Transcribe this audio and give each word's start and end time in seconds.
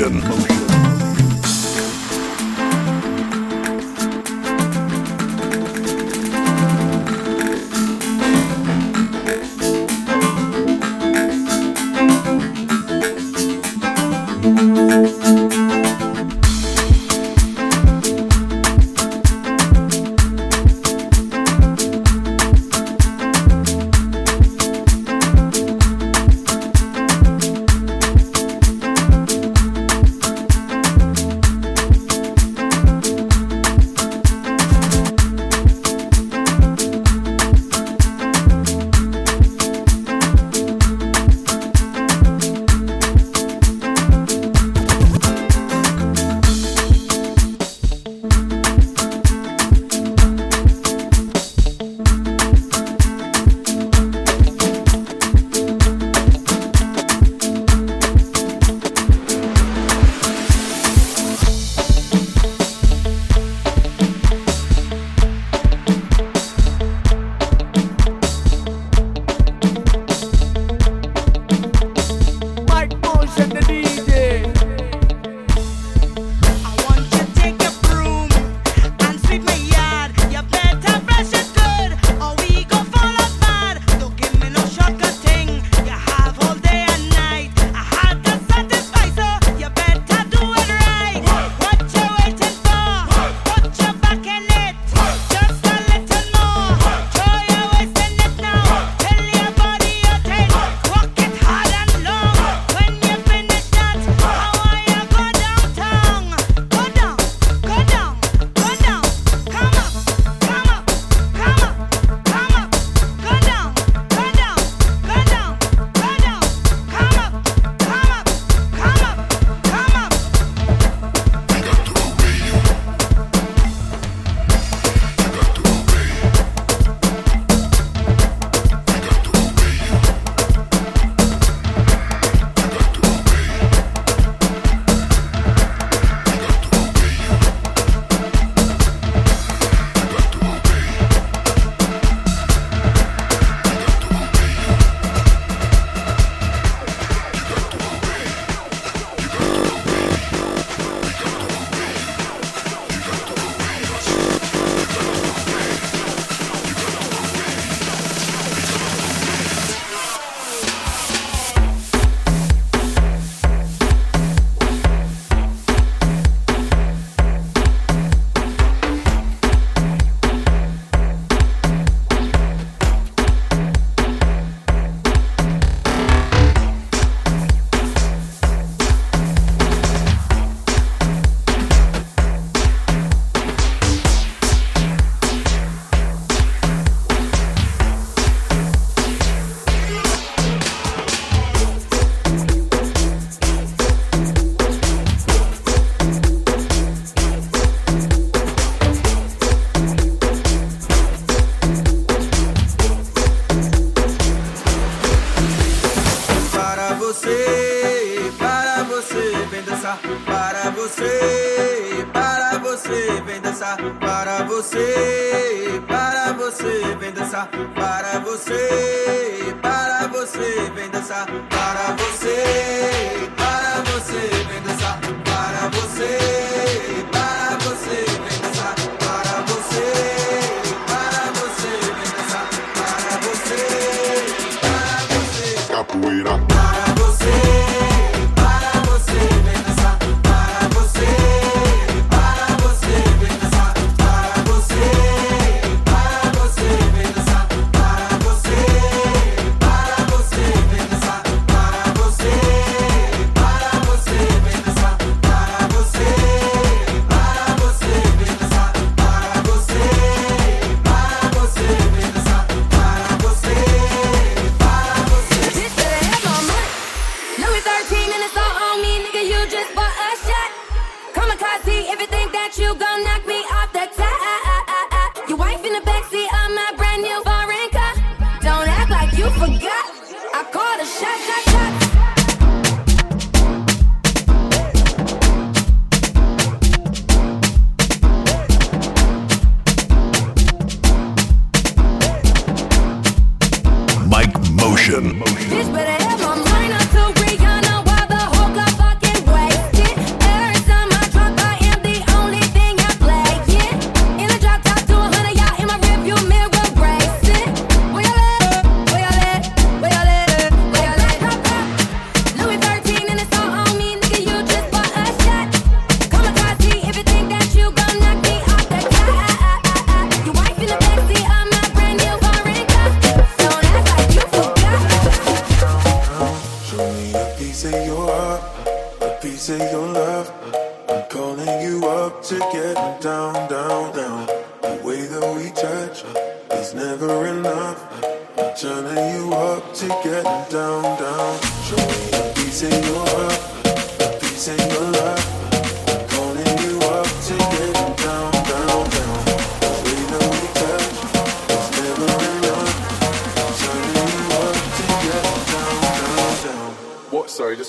Motion. 0.00 0.51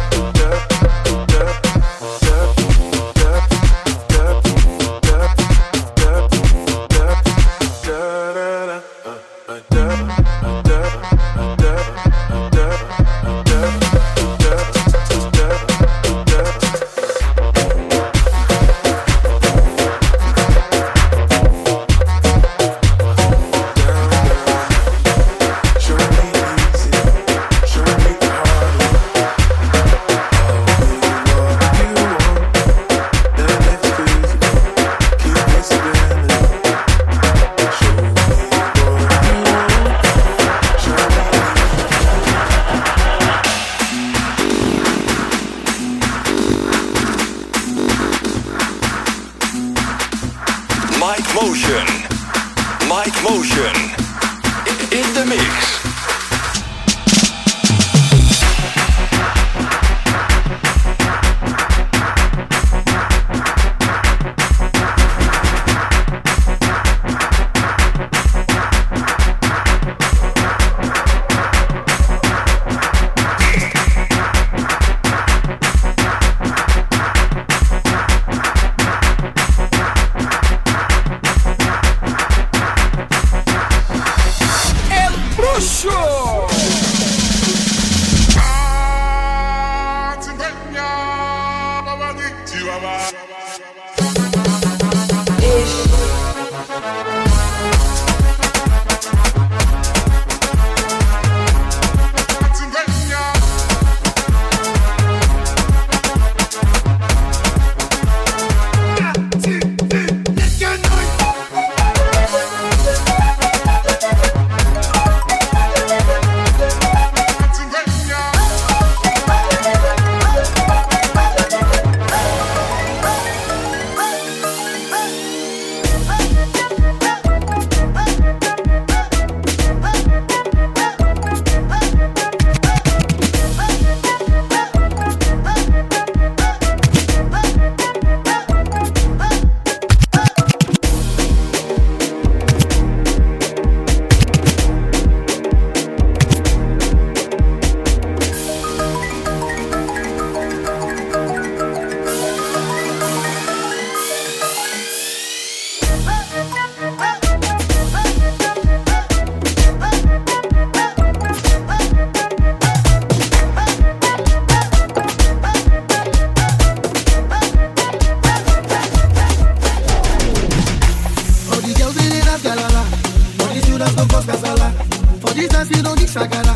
virou 175.66 175.96
de 175.96 176.08
sagara. 176.08 176.56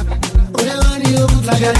Olha 0.60 0.76
lá, 0.76 1.00
eu 1.00 1.28
vou 1.28 1.42
tragar 1.42 1.74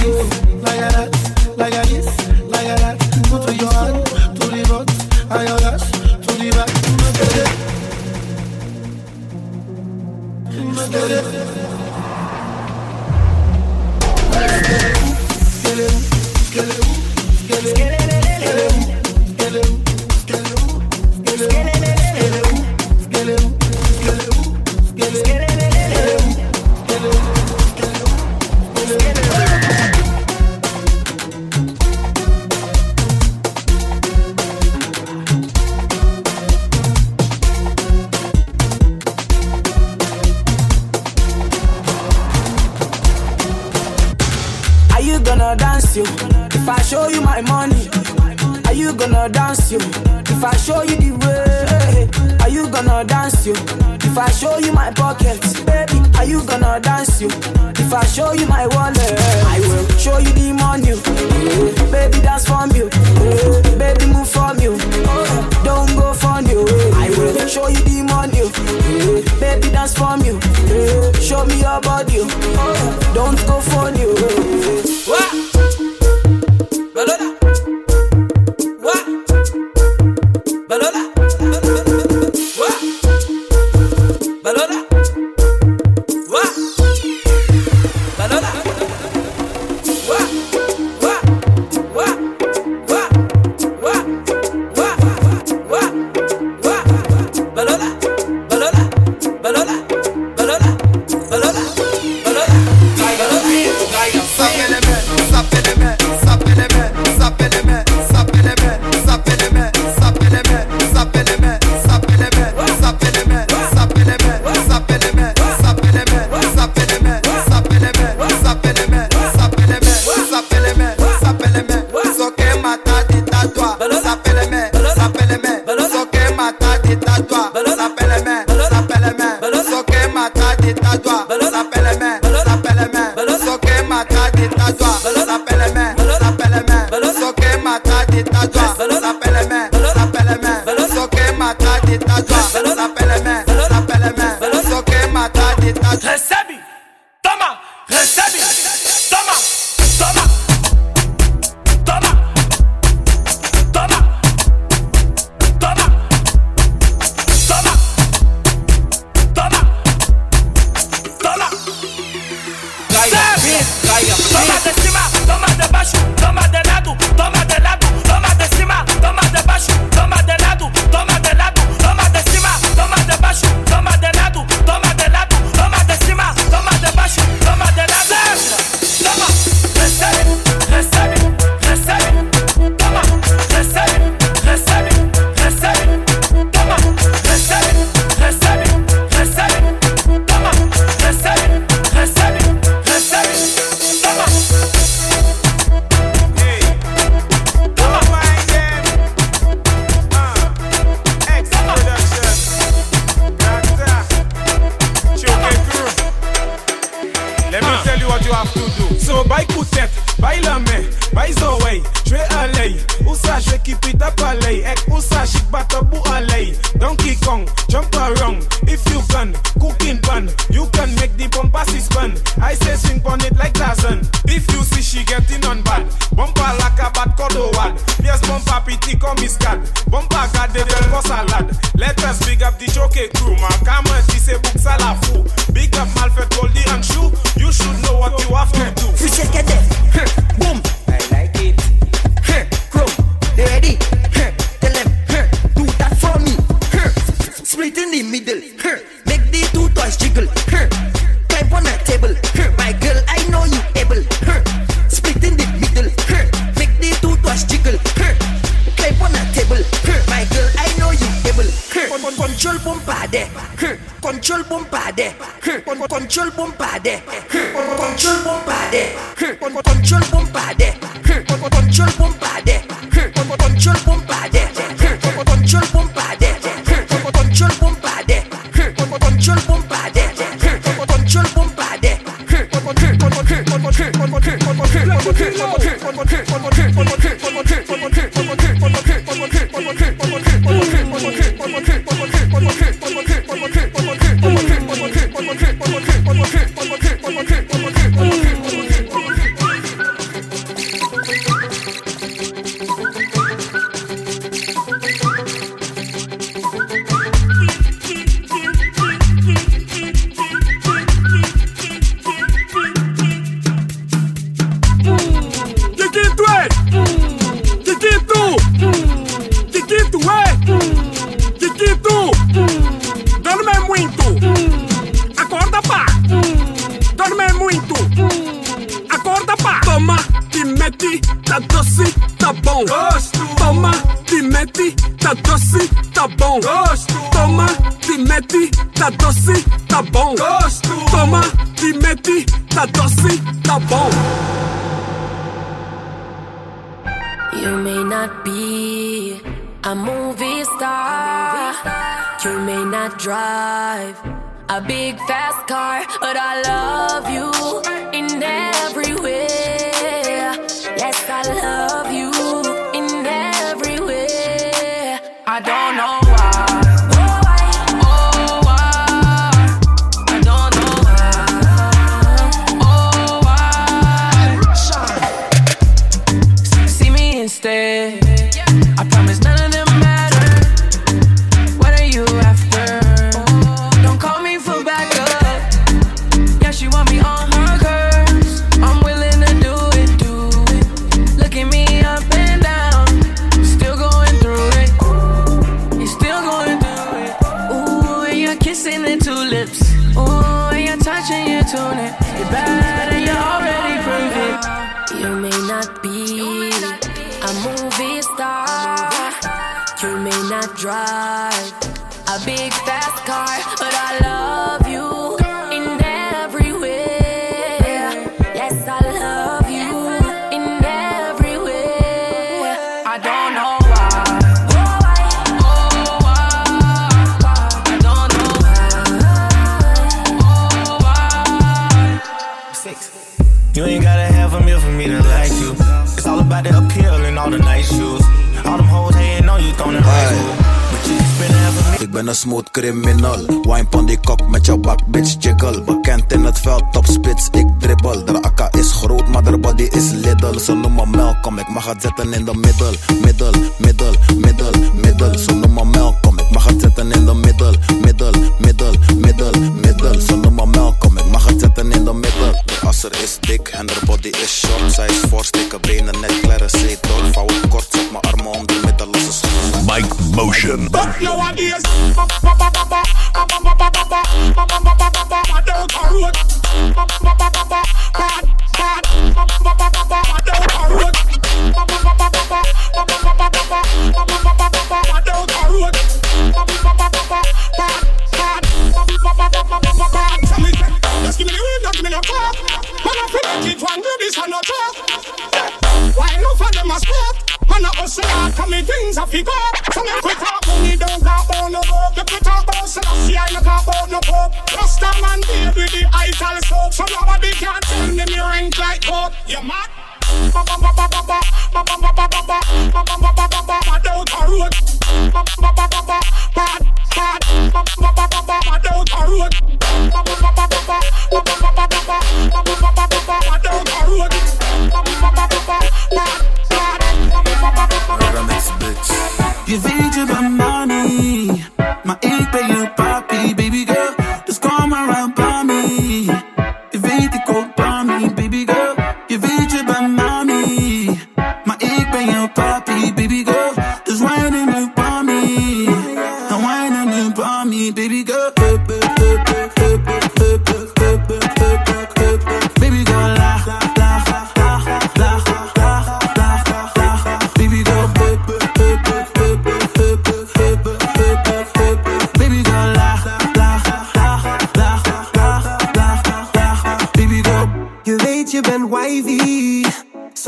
zetten 452.10 452.18
in 452.18 452.24
de 452.24 452.48
middel. 452.48 452.74
Middel, 453.00 453.32
middel, 453.58 453.94
middel, 454.16 454.72
middel. 454.74 455.18
Ze 455.18 455.32
noemen 455.32 455.66
Malcolm, 455.66 456.18
ik 456.18 456.30
mag 456.30 456.44
het 456.44 456.60
zetten 456.60 456.92
in 456.92 457.04
de 457.04 457.14
middel. 457.14 457.54
Middel, 457.82 458.12
middel, 458.38 458.74
middel, 458.96 459.32
middel. 459.60 460.00
Ze 460.00 460.16
noemen 460.16 460.48
Malcolm, 460.48 460.98
ik 460.98 461.04
mag 461.04 461.26
het 461.26 461.40
zetten 461.40 461.72
in 461.72 461.84
de 461.84 461.92
middel. 461.92 462.42
De 462.44 462.66
asser 462.66 462.92
is 463.02 463.18
dik 463.20 463.48
en 463.48 463.66
de 463.66 463.76
body 463.86 464.08
is 464.08 464.38
short. 464.38 464.72
Zij 464.72 464.86
is 464.86 465.00
voorsteken, 465.08 465.60
benen 465.60 466.00
net 466.00 466.20
klare 466.20 466.48
zetel. 466.48 467.12
Vouw 467.12 467.26
het 467.26 467.48
kort, 467.48 467.66
zet 467.70 467.90
mijn 467.90 468.02
armen 468.02 468.32
om 468.32 468.46
de 468.46 468.60
middel, 468.64 468.86
losse 468.86 469.12
schoenen. 469.12 469.64
Mike 469.64 469.94
Motion. 470.14 470.68
Nowadays, 471.00 471.48
Just 471.50 471.69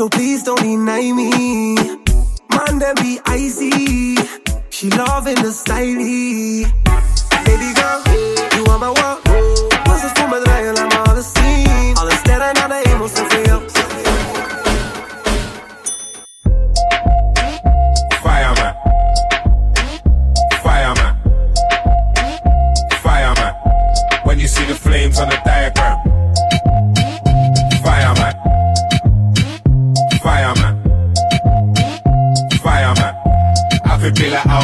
so 0.03 0.09
please 0.09 0.43
don't 0.43 0.61
deny 0.61 1.13
me. 1.13 1.75
Man, 2.49 2.79
them 2.79 2.95
be 2.95 3.19
icy, 3.25 4.17
she 4.69 4.89
loving 4.89 5.35
the 5.35 5.51
stylie. 5.61 6.65
Baby 7.45 7.69
girl, 7.79 8.01
you 8.57 8.65
are 8.65 8.79
my 8.79 8.91
world. 8.91 9.32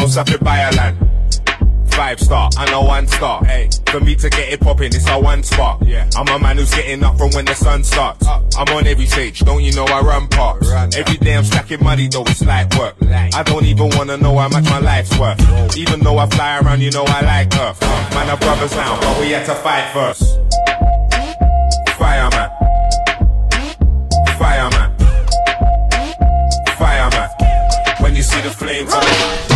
House, 0.09 0.17
I 0.17 0.31
could 0.31 0.43
buy 0.43 0.59
a 0.59 0.71
land. 0.75 0.97
Five 1.91 2.19
star, 2.19 2.49
I 2.57 2.69
know 2.71 2.83
one 2.83 3.07
star. 3.07 3.43
Hey, 3.43 3.69
for 3.87 3.99
me 3.99 4.15
to 4.15 4.29
get 4.29 4.53
it 4.53 4.61
poppin', 4.61 4.87
it's 4.87 5.07
a 5.09 5.19
one 5.19 5.43
spot. 5.43 5.81
Yeah, 5.85 6.09
I'm 6.15 6.27
a 6.29 6.39
man 6.39 6.57
who's 6.57 6.73
getting 6.73 7.03
up 7.03 7.17
from 7.17 7.31
when 7.31 7.45
the 7.45 7.55
sun 7.55 7.83
starts. 7.83 8.25
I'm 8.25 8.69
on 8.69 8.87
every 8.87 9.05
stage, 9.05 9.39
don't 9.39 9.63
you 9.63 9.73
know 9.73 9.85
I 9.85 10.01
run 10.01 10.27
parts? 10.29 10.69
Every 10.95 11.17
day 11.17 11.35
I'm 11.35 11.43
stacking 11.43 11.83
money, 11.83 12.07
though 12.07 12.23
it's 12.23 12.41
light 12.45 12.73
work. 12.77 12.95
I 13.01 13.43
don't 13.43 13.65
even 13.65 13.89
wanna 13.97 14.17
know 14.17 14.37
how 14.37 14.47
much 14.47 14.63
my 14.65 14.79
life's 14.79 15.17
worth. 15.19 15.77
Even 15.77 15.99
though 15.99 16.17
I 16.17 16.27
fly 16.27 16.59
around, 16.59 16.81
you 16.81 16.91
know 16.91 17.03
I 17.05 17.21
like 17.21 17.55
Earth. 17.57 17.81
Man, 17.81 18.29
are 18.29 18.37
brothers 18.37 18.71
now, 18.71 18.99
but 19.01 19.19
we 19.19 19.31
had 19.31 19.45
to 19.47 19.55
fight 19.55 19.91
first. 19.91 20.39
Fireman. 21.97 22.49
Fireman. 24.37 24.91
Fireman. 26.77 27.29
When 27.99 28.15
you 28.15 28.23
see 28.23 28.41
the 28.41 28.51
flames 28.51 29.48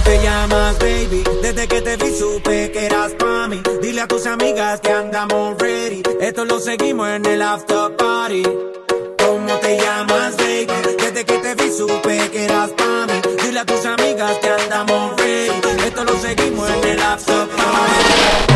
¿Cómo 0.00 0.16
te 0.16 0.22
llamas, 0.22 0.78
baby? 0.78 1.24
Desde 1.42 1.68
que 1.68 1.82
te 1.82 1.96
vi 1.98 2.16
supe 2.16 2.72
que 2.72 2.86
eras 2.86 3.12
pa' 3.18 3.48
mí. 3.48 3.60
Dile 3.82 4.00
a 4.00 4.08
tus 4.08 4.24
amigas 4.24 4.80
que 4.80 4.90
andamos 4.90 5.58
ready. 5.58 6.02
Esto 6.22 6.46
lo 6.46 6.58
seguimos 6.58 7.06
en 7.08 7.26
el 7.26 7.42
after 7.42 7.94
party. 7.96 8.42
¿Cómo 9.18 9.54
te 9.58 9.76
llamas, 9.76 10.38
baby? 10.38 10.68
Desde 10.96 11.24
que 11.26 11.38
te 11.38 11.54
vi 11.54 11.70
supe 11.70 12.30
que 12.30 12.44
eras 12.44 12.70
pa' 12.70 13.06
mí. 13.08 13.20
Dile 13.44 13.60
a 13.60 13.64
tus 13.66 13.84
amigas 13.84 14.38
que 14.38 14.48
andamos 14.48 15.16
ready. 15.18 15.60
Esto 15.86 16.04
lo 16.04 16.18
seguimos 16.18 16.70
en 16.70 16.84
el 16.88 17.00
after 17.00 17.46
party. 17.48 18.49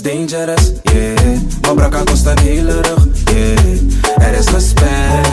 Is 0.00 0.12
dangerous, 0.12 0.72
yeah. 0.92 1.70
Obraka 1.70 2.02
kost 2.04 2.26
een 2.26 2.38
hele 2.38 2.80
rug, 2.80 3.06
yeah. 3.24 4.28
Er 4.28 4.34
is 4.38 4.48
respect, 4.50 5.28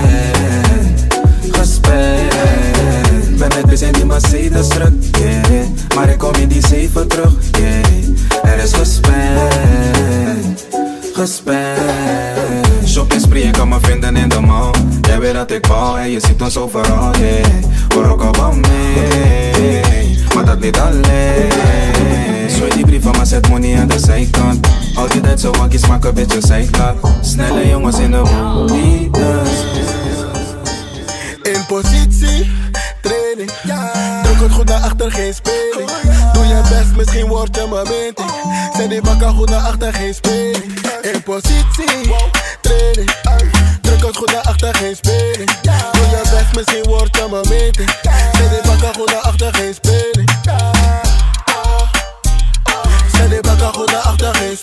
respect. 1.51 2.35
Ben 3.37 3.51
met 3.55 3.71
is 3.71 3.81
en 3.81 3.93
die 3.93 4.05
Mercedes 4.05 4.67
druk, 4.67 4.93
yeah. 5.17 5.67
Maar 5.95 6.09
ik 6.09 6.17
kom 6.17 6.33
in 6.35 6.47
die 6.47 6.67
zeven 6.67 7.07
terug, 7.07 7.33
yeah. 7.51 8.53
Er 8.53 8.63
is 8.63 8.73
gesprek, 8.73 9.15
gesprek 11.13 11.77
Shopping 12.85 13.21
spree, 13.21 13.43
ik 13.43 13.53
kan 13.53 13.67
me 13.69 13.77
vinden 13.81 14.15
in 14.15 14.29
de 14.29 14.39
mall. 14.39 14.71
Jij 15.01 15.19
weet 15.19 15.33
dat 15.33 15.51
ik 15.51 15.67
bouw 15.67 15.97
en 15.97 16.09
je 16.11 16.19
ziet 16.19 16.41
ons 16.41 16.57
overal, 16.57 17.17
yeah. 17.17 17.45
Hoor 17.93 18.05
ook 18.05 18.21
al 18.21 18.33
van 18.33 18.59
mee, 18.59 20.16
maar 20.37 20.45
dat 20.45 20.59
niet 20.59 20.79
alleen 20.79 21.51
Zwaai 22.47 22.71
die 22.73 22.85
brief 22.85 23.03
van 23.03 23.15
maar 23.15 23.25
zet 23.25 23.49
money 23.49 23.79
aan 23.79 23.87
de 23.87 23.99
zijkant 23.99 24.67
Al 24.95 25.07
die 25.09 25.21
tijd 25.21 25.39
zo 25.39 25.51
wakkies, 25.51 25.87
maak 25.87 26.03
een 26.03 26.13
beetje 26.13 26.41
zijklap 26.41 27.09
Snelle 27.21 27.67
jongens 27.67 27.99
in 27.99 28.11
de 28.11 28.21
boelies 28.21 29.65
In 31.43 31.65
positie, 31.67 32.51
training. 33.01 33.51
Druk 34.23 34.39
het 34.39 34.51
goed 34.51 34.67
naar 34.67 34.81
achter, 34.81 35.11
geen 35.11 35.33
speling. 35.33 35.89
Doe 36.33 36.45
je 36.45 36.61
best, 36.69 36.95
misschien 36.95 37.27
word 37.27 37.55
je 37.55 37.67
mijn 37.69 37.87
meting. 37.87 38.31
Zet 38.77 38.89
die 38.89 39.01
bakken 39.01 39.33
goed 39.33 39.49
naar 39.49 39.59
achter, 39.59 39.93
geen 39.93 40.13
speling. 40.13 40.79
In 41.01 41.23
positie, 41.23 42.13
training. 42.61 43.11
Druk 44.07 44.19
het 44.19 44.29
goed 44.29 44.35
naar 44.35 44.51
achter, 44.51 44.75
geen. 44.75 44.97
Doe 45.91 46.05
je 46.09 46.21
best, 46.31 46.55
misschien 46.55 46.83
je. 46.83 47.85
Zet 48.37 48.49
die 48.49 48.61
bakken 48.61 48.93
goed 48.93 49.11
naar 49.11 49.21
achter, 49.21 49.55
geen. 49.55 49.73
Zet 53.11 53.29
die 53.29 53.41
bakken 53.41 53.73
goed 53.73 53.91
naar 53.91 54.01
achter, 54.01 54.35
geen. 54.35 54.57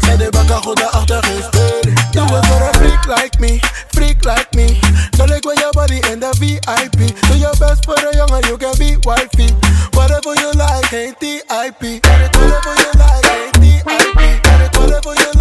Zet 0.00 0.18
die 0.18 0.30
bakken 0.30 0.62
goed 0.62 0.78
naar 0.78 0.88
achter, 0.88 1.24
geen 1.24 1.42
speling. 1.42 2.10
Do 2.10 2.24
it 2.24 2.46
for 2.46 2.62
a 2.62 2.72
freak 2.72 3.06
like 3.06 3.38
me, 3.40 3.60
freak 3.88 4.24
like 4.24 4.48
me. 4.54 4.78
So 5.16 5.24
like 5.24 5.44
when 5.44 5.56
body 5.72 6.00
in 6.10 6.20
the 6.20 6.32
VIP. 6.40 6.98
Do 7.28 7.36
your 7.36 7.56
best 7.58 7.84
for 7.84 7.94
a 7.94 8.16
young 8.16 8.30
and 8.30 8.46
you 8.46 8.56
can 8.56 8.74
be 8.78 8.96
wifey. 9.04 9.54
Whatever 9.92 10.34
you 10.40 10.50
like, 10.52 10.92
ain't 10.92 11.20
TIP. 11.20 12.02
Whatever 12.04 12.74
you 12.82 12.90
like, 12.98 13.26
ain't 13.36 13.54
TIP. 13.54 13.86
Whatever 14.76 15.14
you 15.14 15.30
like, 15.32 15.35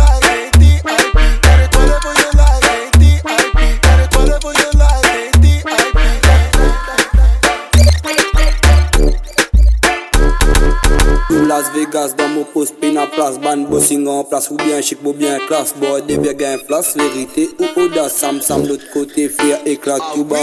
Las 11.47 11.71
Vegas, 11.73 12.15
dans 12.17 12.27
mon 12.29 12.43
poste, 12.43 12.73
pin 12.81 12.95
en 12.97 13.05
place, 13.05 13.37
ban 13.39 13.57
bossing 13.57 14.07
en 14.07 14.23
place, 14.23 14.49
ou 14.49 14.57
bien 14.57 14.81
chic, 14.81 14.97
ou 15.05 15.13
bien 15.13 15.37
classe, 15.47 15.75
boy, 15.75 16.01
des 16.01 16.17
gain 16.33 16.57
place, 16.67 16.97
vérité 16.97 17.49
ou 17.59 17.81
audace, 17.81 18.15
Sam 18.15 18.41
Sam 18.41 18.65
l'autre 18.65 18.85
côté, 18.91 19.29
frère, 19.29 19.59
éclat, 19.65 19.97
tout 20.15 20.23
basse. 20.23 20.39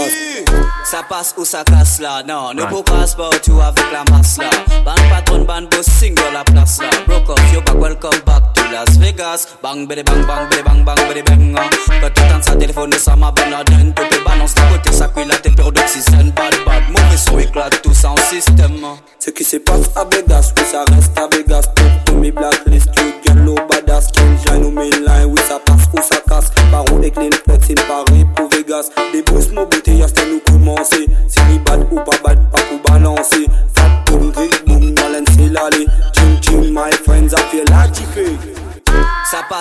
Ça 0.85 1.01
passe 1.09 1.33
ou 1.37 1.43
ça 1.43 1.63
casse 1.65 1.99
là, 1.99 2.23
non, 2.25 2.53
ne 2.53 2.61
faut 2.67 2.83
pas 2.83 3.05
sport 3.05 3.33
tout 3.41 3.59
avec 3.59 3.85
la 3.91 4.03
masse 4.15 4.37
là. 4.37 4.49
Ban 4.85 4.95
patron, 5.09 5.43
ban 5.43 5.63
bossing 5.69 6.15
dans 6.15 6.31
la 6.31 6.43
place 6.45 6.79
là. 6.79 6.89
Broke 7.05 7.29
off, 7.29 7.53
yo 7.53 7.61
back, 7.61 7.75
welcome 7.81 8.19
back 8.25 8.53
to 8.53 8.61
Las 8.71 8.97
Vegas. 8.97 9.47
Bang, 9.61 9.85
bidi 9.87 10.03
bang, 10.03 10.25
bang, 10.25 10.47
bidi 10.49 10.63
bang, 10.63 10.85
bang, 10.85 11.07
bidi 11.09 11.21
bang. 11.23 11.57
hein. 11.57 11.69
Quand 12.01 12.09
tu 12.15 12.21
tentes 12.29 12.43
sa 12.45 12.55
téléphone, 12.55 12.93
ça 12.93 13.15
m'a 13.15 13.31
ben 13.31 13.53
à 13.53 13.63
tout 13.63 14.03
te 14.09 14.23
balance 14.23 14.55
de 14.55 14.61
côté, 14.71 14.91
ça 14.95 15.07
cuit 15.09 15.25
la 15.25 15.35
tête, 15.35 15.55
peur 15.55 15.71
d'oxygène, 15.71 16.31
bad, 16.31 16.53
bad. 16.65 16.83
Mauvais 16.89 17.17
son 17.17 17.39
éclate 17.39 17.81
hein. 18.37 18.97
Ce 19.19 19.29
qui 19.29 19.43
se 19.43 19.57
passe 19.57 19.89
à 19.95 20.05
Vegas, 20.05 20.53
oui 20.57 20.63
ça 20.69 20.83
reste 20.93 21.17
à 21.17 21.27
Vegas. 21.35 21.61
Tout 21.75 21.83
to 22.05 22.13
me 22.13 22.31
blacklist, 22.31 22.89
you 22.97 23.13
get 23.25 23.35
low 23.35 23.55
badass. 23.69 24.11
King 24.11 24.37
Jano 24.45 24.71
mainline, 24.71 25.25
oui 25.27 25.41
ça 25.47 25.59
passe 25.59 25.87
ou 25.93 26.01
ça 26.01 26.19
casse. 26.27 26.51
Baron 26.71 27.01
et 27.01 27.11
clean 27.11 27.29
flex 27.45 27.69
in 27.69 27.75
Paris 27.87 28.25
pour 28.35 28.49
Vegas. 28.49 28.89
Des 29.11 29.21
boosts 29.21 29.51
mon 29.51 29.65
beauté, 29.65 29.95
y'a 29.95 30.07
nous 30.29 30.52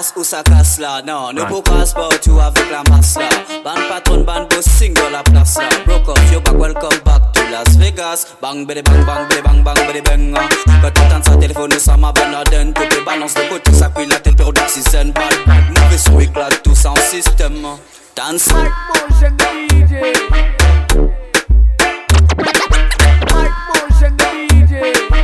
Ça 0.03 0.09
passe 0.09 0.13
ou 0.17 0.25
ça 0.25 0.43
casse 0.43 0.79
là, 0.81 1.01
non, 1.07 1.33
ne 1.33 1.47
faut 1.47 1.63
pas 1.63 1.87
sport 1.87 2.09
tout 2.21 2.37
avec 2.41 2.69
la 2.73 2.83
masse 2.93 3.17
là. 3.17 3.29
Ban 3.65 3.75
patron, 3.89 4.25
ban 4.25 4.49
bossing 4.51 4.93
dans 4.95 5.11
la 5.11 5.23
place 5.23 5.57
là. 5.59 5.69
Broke 5.87 6.09
off, 6.09 6.33
yo 6.33 6.41
back, 6.41 6.55
welcome 6.59 6.99
back 7.05 7.33
to 7.33 7.41
Las 7.53 7.77
Vegas. 7.77 8.27
Bang, 8.41 8.67
bidi 8.67 8.83
bang, 8.83 9.05
bang, 9.07 9.29
bidi 9.29 9.43
bang, 9.43 9.63
bang, 9.63 9.77
bidi 9.87 10.01
bang. 10.03 10.35
Uh. 10.35 10.39
hein. 10.39 10.49
Quand 10.83 10.91
tu 10.93 11.09
tentes 11.09 11.25
sa 11.25 11.37
téléphone, 11.37 11.71
ça 11.79 11.97
m'a 11.97 12.11
ben 12.11 12.35
à 12.35 12.43
donne, 12.43 12.73
tout 12.73 12.83
te 12.85 13.05
balance 13.05 13.35
de 13.35 13.43
côté, 13.49 13.73
ça 13.73 13.91
cuit 13.95 14.07
la 14.07 14.19
tête, 14.19 14.37
peur 14.37 14.53
d'oxygène, 14.53 15.13
bad, 15.13 15.35
bad. 15.47 15.79
Mauvais 15.79 15.99
son 15.99 16.19
éclate 16.19 16.61
tout 16.65 16.75
ça 16.75 16.91
en 16.91 16.97
système. 16.97 17.65
hein. 17.65 17.79
Dance. 18.17 18.49
Motion 18.49 19.37
DJ. 19.39 19.93
Mike 23.31 23.53
Motion 23.69 24.17
DJ. 24.19 25.22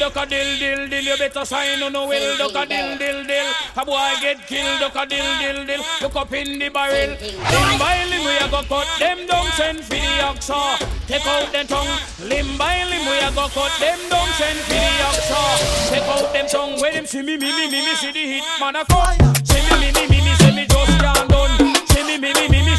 Duck 0.00 0.16
a 0.16 0.24
dill 0.24 0.58
dill 0.58 0.88
dill, 0.88 1.04
you 1.04 1.16
better 1.18 1.44
sign 1.44 1.82
on 1.82 1.92
the 1.92 2.00
will. 2.00 2.38
Duck 2.38 2.56
a 2.56 2.64
dill 2.64 2.96
dill 2.96 3.22
dill, 3.22 3.52
a 3.76 3.84
boy 3.84 4.16
get 4.22 4.46
killed. 4.48 4.80
Duck 4.80 4.96
a 4.96 5.04
dill 5.04 5.28
dill 5.38 5.66
dill, 5.66 5.84
look 6.00 6.16
up 6.16 6.32
in 6.32 6.58
the 6.58 6.70
barrel. 6.70 7.20
Limb 7.20 7.78
by 7.78 8.08
limb 8.08 8.24
we 8.24 8.32
a 8.40 8.48
go 8.48 8.62
cut 8.64 8.88
them 8.98 9.26
down, 9.26 9.44
send 9.60 9.84
for 9.84 10.00
the 10.00 10.24
oxa. 10.24 10.80
Take 11.06 11.26
out 11.26 11.52
them 11.52 11.66
tongue. 11.66 12.00
Limb 12.24 12.56
by 12.56 12.82
limb 12.88 13.04
we 13.12 13.18
a 13.20 13.28
go 13.36 13.44
cut 13.52 13.76
them 13.76 14.00
down, 14.08 14.28
send 14.40 14.58
for 14.64 14.72
the 14.72 15.04
oxa. 15.04 15.92
Take 15.92 16.08
out 16.08 16.32
them 16.32 16.46
tongue. 16.48 16.80
When 16.80 16.94
them 16.94 17.04
see 17.04 17.20
me, 17.20 17.36
me, 17.36 17.52
me, 17.52 17.68
me, 17.68 17.84
me, 17.84 17.94
see 17.96 18.10
the 18.10 18.40
hit 18.40 18.44
man 18.58 18.76
a 18.76 18.84
come. 18.86 19.20
See 19.44 19.60
me, 19.68 19.84
me, 19.84 19.92
me, 19.92 20.08
me, 20.08 20.24
me, 20.24 20.32
see 20.40 20.56
me 20.56 20.64
just 20.64 20.96
can't 20.96 21.28
done. 21.28 21.76
See 21.92 22.04
me, 22.08 22.16
me, 22.16 22.32
me, 22.32 22.48
me, 22.48 22.69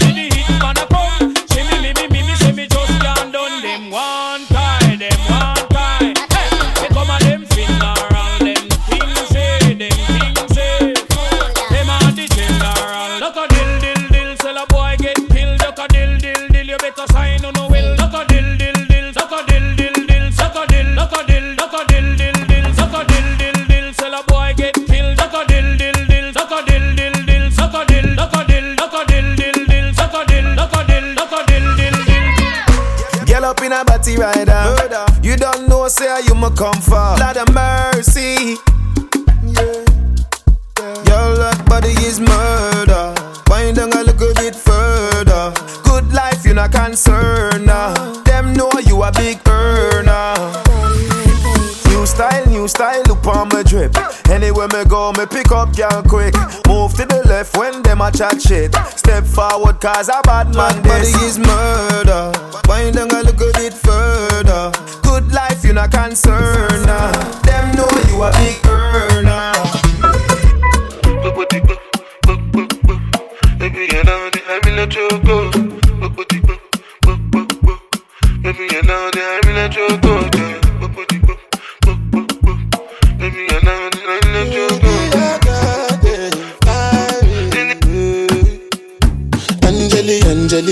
up 55.71 55.91
girl 55.91 56.03
quick. 56.03 56.35
Move 56.67 56.93
to 56.95 57.05
the 57.05 57.21
left 57.27 57.57
when 57.57 57.81
them 57.83 58.01
a 58.01 58.11
chat 58.11 58.41
shit. 58.41 58.75
Step 58.95 59.23
forward, 59.25 59.79
cause 59.79 60.09
a 60.09 60.21
bad 60.23 60.53
man 60.55 60.81
body 60.83 61.07
is 61.25 61.37
murder. 61.39 62.31
Wind 62.67 62.95
down 62.95 63.09
a 63.11 63.23
little 63.23 63.51
bit 63.53 63.73
further. 63.73 64.71
Good 65.03 65.31
life, 65.31 65.63
you 65.63 65.73
not 65.73 65.91
concerned. 65.91 66.90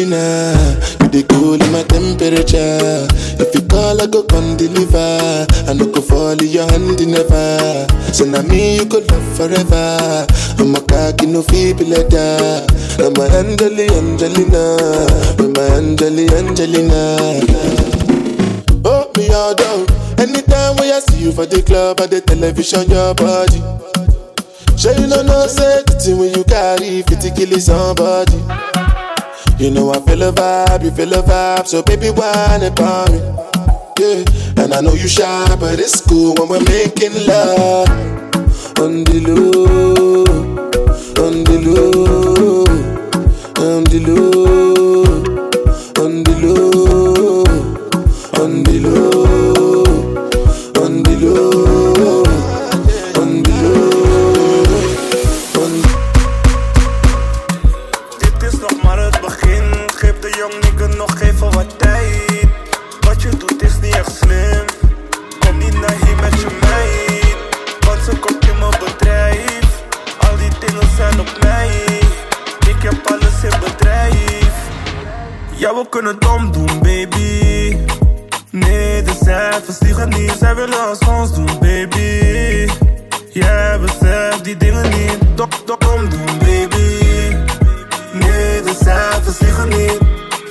You 0.10 1.10
the 1.14 1.24
cool 1.30 1.54
in 1.54 1.72
my 1.72 1.84
temperature. 1.84 3.06
If 3.38 3.54
you 3.54 3.62
call, 3.70 4.02
I 4.02 4.08
go 4.08 4.24
come 4.24 4.58
deliver. 4.58 5.46
I 5.70 5.74
no 5.74 5.86
go 5.86 6.02
fall 6.02 6.34
in 6.34 6.50
your 6.50 6.66
hand 6.66 6.98
never. 7.06 7.86
So 8.12 8.26
now 8.26 8.42
me 8.42 8.78
you 8.78 8.86
could 8.88 9.06
love 9.12 9.38
forever. 9.38 10.26
I'm 10.58 10.74
a 10.74 10.82
cocky 10.82 11.28
no 11.28 11.44
feeble 11.44 11.86
letter. 11.86 12.66
I'm 12.98 13.14
a 13.22 13.26
Angeli 13.38 13.86
Angelina. 13.94 14.82
I'm 15.38 15.54
a 15.54 15.78
Angeli 15.78 16.26
Angelina. 16.34 17.46
Oh, 18.86 19.12
me 19.16 19.30
all 19.30 19.54
down. 19.54 19.86
Anytime 20.18 20.74
when 20.78 20.90
I 20.90 21.00
see 21.06 21.22
you 21.26 21.32
for 21.32 21.46
the 21.46 21.62
club 21.62 22.02
or 22.02 22.08
the 22.08 22.22
television, 22.22 22.90
your 22.90 23.14
body. 23.14 23.62
Sure 24.76 24.94
you 24.94 25.06
know 25.06 25.22
no 25.22 25.46
say 25.46 25.84
the 25.86 25.94
thing 26.02 26.18
when 26.18 26.34
you 26.34 26.44
carry 26.46 27.04
50 27.04 27.30
kill 27.38 27.60
somebody. 27.60 28.89
You 29.60 29.72
know 29.72 29.92
I 29.92 30.00
feel 30.00 30.24
a 30.24 30.32
vibe, 30.32 30.86
you 30.86 30.92
feel 30.92 31.14
a 31.14 31.22
vibe, 31.22 31.68
so 31.68 31.84
baby 31.84 32.12
why 32.12 32.32
whine 32.32 32.64
about 32.64 33.12
me. 33.12 33.20
Yeah, 34.00 34.64
and 34.64 34.74
I 34.74 34.80
know 34.80 34.94
you 34.94 35.10
shy, 35.10 35.54
but 35.60 35.82
it's 35.82 36.00
cool 36.00 36.34
when 36.36 36.48
we're 36.48 36.64
making 36.64 37.12
love. 37.28 37.90
On 38.80 39.04
the 39.04 39.20
low, 39.28 40.24
on 41.26 41.44
the 41.44 41.58
low, 41.68 42.64
on 43.60 43.84
the 43.84 44.00
low, 44.08 44.59
willen 80.60 80.88
als 80.88 81.00
ons 81.00 81.34
doen, 81.34 81.60
baby. 81.60 82.68
Jij 83.30 83.80
beseft 83.80 84.44
die 84.44 84.58
dingen 84.58 84.90
niet. 84.90 85.18
Dok, 85.36 85.52
dok, 85.66 85.84
omdoen, 85.96 86.38
baby. 86.40 87.36
Nee, 88.12 88.62
de 88.62 88.76
cijfers 88.84 89.40
liegen 89.40 89.70
niet. 89.70 89.98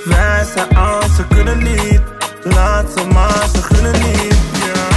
Wij 0.05 0.45
zijn 0.55 0.77
aan, 0.77 1.09
ze 1.15 1.27
kunnen 1.27 1.57
niet. 1.63 2.01
Laat 2.43 2.85
ze 2.97 3.05
maar, 3.13 3.47
ze 3.53 3.61
gunnen 3.61 3.91
niet. 3.91 4.35
Ja. 4.53 4.87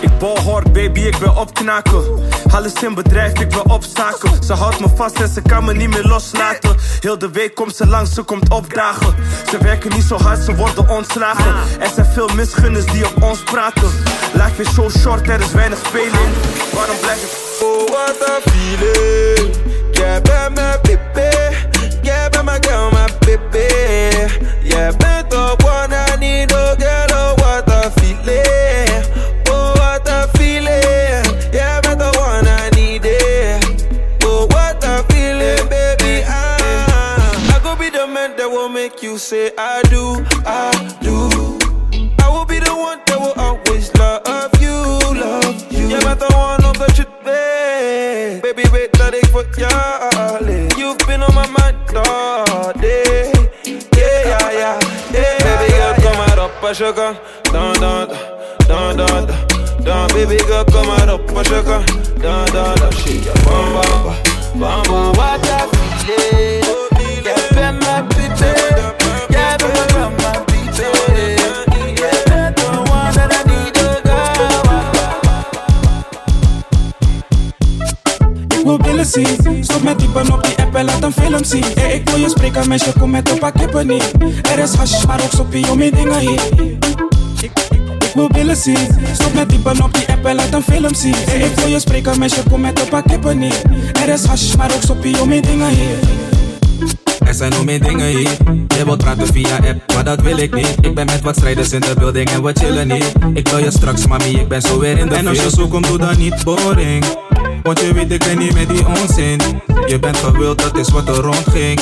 Ik 0.00 0.18
bol 0.18 0.38
hard, 0.38 0.72
baby, 0.72 1.00
ik 1.00 1.18
ben 1.18 1.36
opknaken. 1.36 2.23
Alles 2.54 2.82
in 2.82 2.94
bedrijf, 2.94 3.40
ik 3.40 3.52
wil 3.52 3.62
opstaken. 3.62 4.44
Ze 4.44 4.52
houdt 4.52 4.80
me 4.80 4.88
vast 4.94 5.20
en 5.20 5.28
ze 5.28 5.42
kan 5.42 5.64
me 5.64 5.74
niet 5.74 5.88
meer 5.88 6.04
loslaten. 6.04 6.76
Heel 7.00 7.18
de 7.18 7.30
week 7.30 7.54
komt 7.54 7.76
ze 7.76 7.86
langs, 7.86 8.14
ze 8.14 8.22
komt 8.22 8.50
opdagen. 8.50 9.14
Ze 9.50 9.58
werken 9.58 9.90
niet 9.92 10.02
zo 10.02 10.16
hard, 10.16 10.44
ze 10.44 10.54
worden 10.56 10.88
ontslagen. 10.88 11.54
Er 11.80 11.90
zijn 11.94 12.06
veel 12.06 12.28
misgunners 12.28 12.84
die 12.84 13.06
op 13.06 13.22
ons 13.22 13.42
praten. 13.42 13.90
Life 14.32 14.62
is 14.62 14.74
so 14.74 14.88
short, 14.90 15.28
er 15.28 15.40
is 15.40 15.52
weinig 15.52 15.78
speling. 15.86 16.28
Waarom 16.72 16.96
blijf 17.00 17.22
ik... 17.22 17.62
Oh, 17.66 17.88
what 17.88 18.28
a 18.28 18.50
feeling. 18.50 19.54
Jij 19.92 20.22
bent 20.22 20.54
mijn 20.54 20.78
baby. 20.82 21.56
Jij 22.02 22.28
bent 22.30 22.44
mijn 22.44 22.64
girl, 22.64 22.90
mijn 22.90 23.10
baby. 23.20 23.74
Jij 24.62 24.96
you 39.14 39.18
say 39.18 39.52
I 39.56 39.80
do, 39.90 40.26
I 40.44 40.74
do. 41.00 41.14
I 42.18 42.28
will 42.34 42.44
be 42.44 42.58
the 42.58 42.74
one 42.74 42.98
that 43.06 43.18
will 43.22 43.36
always 43.38 43.86
love 43.94 44.50
you, 44.60 44.74
love 45.14 45.58
you. 45.70 45.86
Jij 45.88 46.00
bent 46.02 46.18
de 46.20 46.26
one 46.34 46.64
of 46.64 46.76
the 46.82 46.88
truth, 46.94 47.14
babe. 47.22 48.40
Baby, 48.42 48.88
dat 48.90 49.14
ik 49.14 49.26
voor 49.32 49.46
jou 49.56 50.44
leef. 50.44 50.76
You've 50.76 51.06
been 51.06 51.22
on 51.22 51.34
my 51.34 51.46
mind 51.56 52.08
all 52.08 52.72
day. 52.80 53.30
Yeah, 53.90 54.24
yeah, 54.30 54.52
yeah, 54.52 54.78
yeah. 55.12 55.38
Baby 55.44 55.72
girl, 56.00 56.16
maar 56.16 56.44
op 56.44 56.64
als 56.68 56.78
je 56.78 56.92
kan. 56.94 57.14
Dan, 57.52 57.72
dan, 57.72 58.08
dan, 58.66 58.96
dan, 58.96 59.06
dan. 59.06 59.26
Dan, 59.84 60.06
baby 60.06 60.38
girl, 60.38 60.84
maar 60.84 61.12
op 61.12 61.36
als 61.36 61.48
je 61.48 61.62
kan. 61.62 61.84
Dan, 62.20 62.44
dan, 62.52 62.74
dan. 62.74 62.92
Shake 62.92 63.22
your 63.22 63.42
bum, 63.44 63.72
bum, 63.72 64.02
bum. 64.02 64.82
Bum, 64.82 65.12
bum, 65.12 65.63
Zien. 79.14 79.64
Stop 79.64 79.82
met 79.82 79.98
typen 79.98 80.32
op 80.32 80.44
die 80.44 80.56
app 80.56 80.74
en 80.74 80.84
laat 80.84 81.02
een 81.02 81.12
film 81.12 81.44
zien. 81.44 81.64
Hey, 81.74 81.94
ik 81.94 82.08
wil 82.08 82.18
je 82.18 82.28
spreken, 82.28 82.68
meisje, 82.68 82.92
kom 82.98 83.10
met 83.10 83.30
een 83.30 83.38
pak 83.38 83.54
kippen 83.54 83.86
niet. 83.86 84.12
Er 84.52 84.58
is 84.58 84.74
hash, 84.74 85.04
maar 85.04 85.22
ook 85.22 85.30
soppie 85.30 85.70
om 85.70 85.82
je 85.82 85.90
dingen 85.90 86.18
hier. 86.18 86.40
Ik, 87.40 87.50
ik 87.70 88.10
wil 88.14 88.28
billen 88.28 88.56
zien. 88.56 88.88
Stop 89.12 89.34
met 89.34 89.48
typen 89.48 89.82
op 89.82 89.94
die 89.94 90.06
app 90.08 90.24
en 90.24 90.34
laat 90.34 90.52
een 90.52 90.62
film 90.62 90.94
zien. 90.94 91.14
Hey, 91.14 91.38
ik 91.38 91.54
wil 91.54 91.66
je 91.66 91.80
spreken, 91.80 92.18
meisje, 92.18 92.42
kom 92.50 92.60
met 92.60 92.80
een 92.80 92.88
pak 92.88 93.06
kippen 93.06 93.38
niet. 93.38 93.62
Er 94.02 94.08
is 94.08 94.24
hash, 94.24 94.54
maar 94.54 94.74
ook 94.74 94.82
soppie 94.82 95.20
om 95.20 95.32
je 95.32 95.42
dingen 95.42 95.68
hier. 95.68 95.98
Er 97.26 97.34
zijn 97.34 97.50
nog 97.50 97.64
meer 97.64 97.82
dingen 97.82 98.06
hier. 98.06 98.36
Je 98.76 98.84
wilt 98.84 98.98
praten 98.98 99.26
via 99.26 99.56
app, 99.56 99.92
maar 99.94 100.04
dat 100.04 100.20
wil 100.20 100.38
ik 100.38 100.54
niet. 100.54 100.76
Ik 100.80 100.94
ben 100.94 101.06
met 101.06 101.20
wat 101.20 101.36
strijders 101.36 101.72
in 101.72 101.80
de 101.80 101.94
building 101.98 102.30
en 102.30 102.42
we 102.42 102.52
chillen 102.52 102.88
niet. 102.88 103.12
Ik 103.34 103.48
wil 103.48 103.58
je 103.58 103.70
straks, 103.70 104.06
mami, 104.06 104.30
ik 104.30 104.48
ben 104.48 104.62
zo 104.62 104.78
weer 104.78 104.98
in 104.98 105.08
de 105.08 105.14
En 105.14 105.26
als 105.26 105.42
je 105.42 105.50
zo 105.50 105.68
komt, 105.68 105.86
doe 105.86 105.98
dan 105.98 106.18
niet 106.18 106.44
boring. 106.44 107.04
Want 107.64 107.80
je 107.80 107.92
weet, 107.92 108.12
ik 108.12 108.24
ben 108.24 108.38
niet 108.38 108.54
met 108.54 108.68
die 108.68 108.86
onzin. 108.86 109.40
Je 109.86 109.98
bent 109.98 110.16
gewild, 110.16 110.58
dat 110.62 110.78
is 110.78 110.88
wat 110.88 111.08
er 111.08 111.14
rondging. 111.14 111.80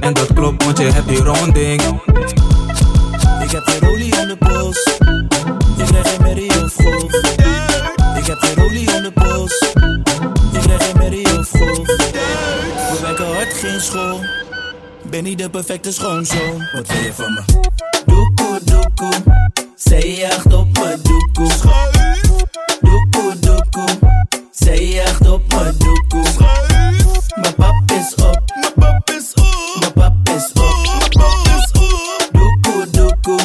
En 0.00 0.12
dat 0.12 0.32
klopt, 0.32 0.64
want 0.64 0.78
je 0.78 0.84
hebt 0.84 1.08
die 1.08 1.22
ronding. 1.22 1.82
Ik 3.42 3.50
heb 3.50 3.62
geen 3.64 3.88
olie 3.88 4.16
in 4.20 4.28
de 4.28 4.36
pols. 4.38 4.84
Ik 5.76 5.84
krijg 5.86 6.08
geen 6.08 6.22
merrie 6.22 6.62
of. 6.64 6.78
Ik 8.16 8.26
heb 8.26 8.38
geen 8.38 8.64
olie 8.64 8.90
in 8.94 9.02
de 9.02 9.12
pols. 9.14 9.60
Ik 10.52 10.60
krijg 10.60 10.84
geen 10.84 10.96
merrie 10.96 11.38
of 11.38 11.48
golf. 11.50 11.86
We 11.86 12.98
werken 13.00 13.34
hard, 13.34 13.54
geen 13.54 13.80
school. 13.80 14.20
Ben 15.10 15.24
niet 15.24 15.38
de 15.38 15.50
perfecte 15.50 15.92
schoonzoon. 15.92 16.68
Wat 16.72 16.86
wil 16.86 17.02
je 17.02 17.12
van 17.12 17.32
me? 17.32 17.42
Doekoe, 18.06 18.60
doekoe. 18.64 19.22
Zij 19.74 20.24
echt 20.24 20.54
op 20.54 20.78
me 20.78 20.96
doekoe. 21.02 21.50
Zij 24.68 25.02
echt 25.02 25.28
op 25.28 25.52
me 25.52 25.76
doekoe. 25.76 26.22
Mijn 27.40 27.54
pap 27.54 27.90
is 27.90 28.14
op. 28.14 28.40
Mijn 28.60 28.72
pap 28.74 29.10
is 29.10 29.34
op. 29.34 29.80
Mijn 29.80 29.92
pap 29.92 30.28
is 30.36 30.52
op. 30.52 30.76
Mijn 30.98 31.10
pap 31.10 31.46
is 31.56 31.80
op. 31.80 32.28
Doekoe, 32.32 32.90
doekoe. 32.90 33.38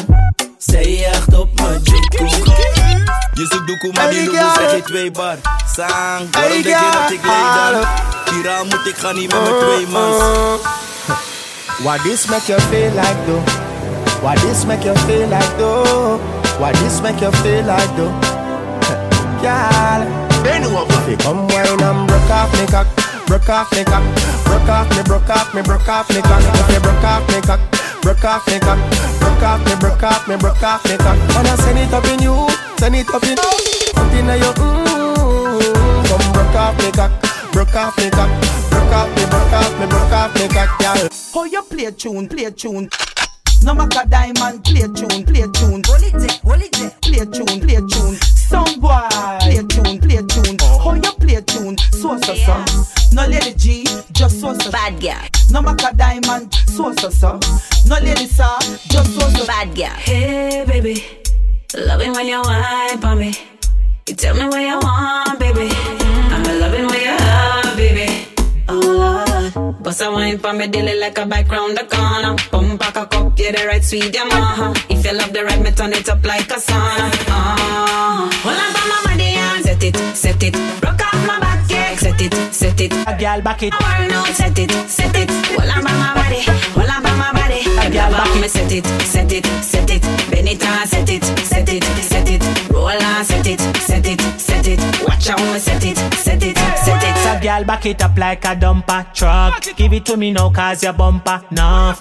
Zij 0.58 1.04
echt 1.04 1.34
op 1.34 1.60
me 1.60 1.80
doekoe. 1.82 2.28
Je 3.34 3.46
zoekt 3.50 3.66
doekoe, 3.66 3.92
maar 3.92 4.10
die 4.10 4.24
doekoe 4.24 4.52
zeg 4.58 4.74
je 4.76 4.82
twee 4.82 5.10
bar. 5.10 5.36
Sang, 5.74 5.88
waarom 6.30 6.62
denk 6.62 6.64
je 6.64 6.90
dat 6.92 7.10
ik 7.10 7.22
leef 7.22 7.72
dan? 7.72 7.86
Viraal 8.24 8.64
moet 8.64 8.86
ik 8.86 8.96
gaan 8.96 9.14
niet 9.14 9.32
met 9.32 9.42
mijn 9.42 9.54
twee 9.58 9.86
mans. 9.86 10.22
Why 11.82 11.98
this 11.98 12.26
make 12.26 12.46
you 12.46 12.60
feel 12.60 12.90
like 12.90 13.16
though? 13.26 13.48
Why 14.22 14.34
this 14.34 14.64
make 14.64 14.84
you 14.84 14.96
feel 14.98 15.28
like 15.28 15.56
though? 15.56 16.20
Why 16.58 16.72
this 16.72 17.00
make 17.00 17.18
you 17.20 17.32
feel 17.32 17.64
like 17.64 17.96
though? 17.96 18.12
Girl, 19.42 20.23
if 20.46 21.10
you 21.10 21.16
come 21.16 21.48
wine 21.48 21.82
and 21.82 22.08
broke 22.08 22.30
off 22.30 22.52
me 22.58 22.66
cock, 22.66 22.86
broke 23.26 23.48
off 23.48 23.72
me 23.72 23.84
cock, 23.84 24.04
broke 24.44 24.68
off 24.68 24.88
me, 24.96 25.02
broke 25.04 25.28
off 25.28 25.54
me, 25.54 25.62
broke 25.62 25.88
off 25.88 26.08
me 26.10 26.20
cock. 26.20 26.42
If 26.42 26.74
you 26.74 26.80
broke 26.80 27.04
off 27.04 27.28
me 27.28 27.40
cock, 27.40 27.60
broke 28.02 28.24
off 28.24 28.46
me 28.46 28.58
cock, 28.60 28.78
broke 29.20 29.42
off 29.42 29.64
me, 29.64 29.74
broke 29.80 30.02
off 30.02 30.28
me, 30.28 30.36
broke 30.36 30.62
off 30.62 30.84
me 30.84 30.96
cock. 30.96 31.18
Wanna 31.34 31.56
send 31.58 31.78
it 31.78 31.92
up 31.92 32.04
in 32.06 32.22
you, 32.22 32.48
send 32.78 32.96
it 32.96 33.08
up 33.10 33.24
in, 33.24 33.38
up 33.38 34.12
in 34.12 34.26
your 34.40 34.54
mm. 34.54 36.08
Come 36.08 36.32
broke 36.32 36.56
off 36.56 36.78
me 36.78 36.90
cock, 36.92 37.12
broke 37.52 37.74
off 37.74 37.96
me 37.98 38.10
cock, 38.10 38.30
broke 38.70 38.92
off 38.92 39.08
me, 39.16 39.24
broke 39.28 39.52
off 39.52 39.80
me, 39.80 39.86
broke 39.86 40.12
off 40.12 40.34
me 40.34 40.48
cock, 40.48 40.78
girl. 40.78 41.08
How 41.34 41.44
you 41.44 41.62
play 41.62 41.90
tune, 41.92 42.28
play 42.28 42.50
tune. 42.50 42.88
No 43.64 43.72
matter 43.72 44.06
diamond, 44.08 44.62
play 44.62 44.82
tune, 44.82 45.24
play 45.24 45.46
tune. 45.52 45.82
Hold 45.86 46.02
it 46.02 46.12
there, 46.12 46.38
hold 46.44 46.60
it 46.60 46.72
there. 46.72 46.90
Play 47.00 47.24
tune, 47.24 47.60
play 47.60 47.80
tune. 47.88 48.14
Some 48.20 48.78
boy, 48.78 49.08
play 49.40 49.62
tune, 49.66 49.98
play 50.00 50.20
tune. 50.28 50.58
How 50.60 50.92
you 50.92 51.12
play 51.16 51.40
tune, 51.40 51.78
so 51.78 52.18
so 52.20 52.34
so. 52.34 52.64
No 53.14 53.26
lady 53.26 53.54
G, 53.54 53.84
just 54.12 54.40
so 54.40 54.52
so. 54.52 54.70
Bad 54.70 55.00
girl. 55.00 55.16
No 55.50 55.62
matter 55.62 55.96
diamond, 55.96 56.52
so 56.66 56.92
so 56.96 57.08
so. 57.08 57.40
No 57.86 57.98
lady 58.00 58.26
sir, 58.26 58.54
just 58.90 59.18
so 59.18 59.28
so. 59.30 59.46
Bad 59.46 59.74
girl. 59.74 59.86
Hey, 59.86 60.64
baby. 60.66 61.02
Love 61.74 62.02
it 62.02 62.10
when 62.10 62.26
you 62.26 62.42
whine 62.42 63.00
for 63.00 63.16
me. 63.16 63.34
You 64.06 64.14
tell 64.14 64.36
me 64.36 64.44
what 64.44 64.60
you 64.60 64.78
want, 64.78 65.38
baby. 65.40 66.03
Bust 69.84 70.00
a 70.00 70.10
wine 70.10 70.38
for 70.38 70.52
me 70.54 70.66
daily 70.66 70.98
like 70.98 71.18
a 71.18 71.26
bike 71.26 71.50
round 71.50 71.76
the 71.76 71.84
corner. 71.84 72.34
Pump 72.50 72.80
back 72.80 72.96
a 72.96 73.06
cup, 73.06 73.38
yeah 73.38 73.52
the 73.52 73.66
right 73.66 73.84
sweet, 73.84 74.14
yeah 74.14 74.24
maha. 74.24 74.72
If 74.88 75.04
you 75.04 75.12
love 75.12 75.32
the 75.32 75.44
right, 75.44 75.60
me 75.62 75.70
turn 75.70 75.92
it 75.92 76.08
up 76.08 76.24
like 76.24 76.50
a 76.50 76.58
sauna. 76.66 77.06
Ah, 77.28 78.30
hold 78.42 78.58
on 78.64 78.70
for 78.74 78.86
my 78.88 78.98
body 79.04 79.36
and 79.36 79.64
set 79.64 79.84
it, 79.84 79.96
set 80.16 80.42
it. 80.42 80.56
Rock 80.82 81.00
off 81.00 81.26
my 81.26 81.38
yeah, 81.38 81.53
set 82.18 82.32
it, 82.32 82.54
set 82.54 82.80
it. 82.80 82.92
A 83.06 83.16
girl 83.18 83.40
back 83.42 83.62
it. 83.62 83.72
I 83.80 84.06
know, 84.08 84.24
set 84.24 84.58
it, 84.58 84.70
set 84.88 85.16
it. 85.16 85.30
Hold 85.30 85.70
on 85.70 85.82
for 85.82 85.94
my 85.94 86.14
body, 86.14 86.42
hold 86.74 86.88
on 86.88 87.02
for 87.02 87.16
my 87.16 87.32
body. 87.32 87.60
A 87.78 87.90
girl 87.90 88.10
back 88.10 88.40
me 88.40 88.48
set 88.48 88.72
it, 88.72 88.86
set 89.02 89.32
it, 89.32 89.46
set 89.62 89.90
it. 89.90 90.02
Bend 90.30 90.48
it 90.48 90.62
and 90.62 90.88
set 90.88 91.10
it, 91.10 91.24
set 91.24 91.68
it, 91.68 91.84
set 91.84 92.30
it. 92.30 92.70
Roll 92.70 92.88
and 92.88 93.26
set 93.26 93.46
it, 93.46 93.60
set 93.80 94.06
it, 94.06 94.20
set 94.40 94.66
it. 94.66 94.80
Watch 95.06 95.28
how 95.28 95.52
me 95.52 95.58
set 95.58 95.84
it, 95.84 95.96
set 96.14 96.42
it, 96.42 96.56
set 96.56 97.02
it. 97.02 97.38
A 97.38 97.42
girl 97.42 97.64
back 97.64 97.86
it 97.86 98.02
up 98.02 98.16
like 98.16 98.44
a 98.44 98.54
dumper 98.54 99.12
truck. 99.12 99.62
Give 99.76 99.92
it 99.92 100.04
to 100.06 100.16
me 100.16 100.32
now 100.32 100.50
cause 100.50 100.82
your 100.82 100.92
bumper 100.92 101.42
enough. 101.50 102.00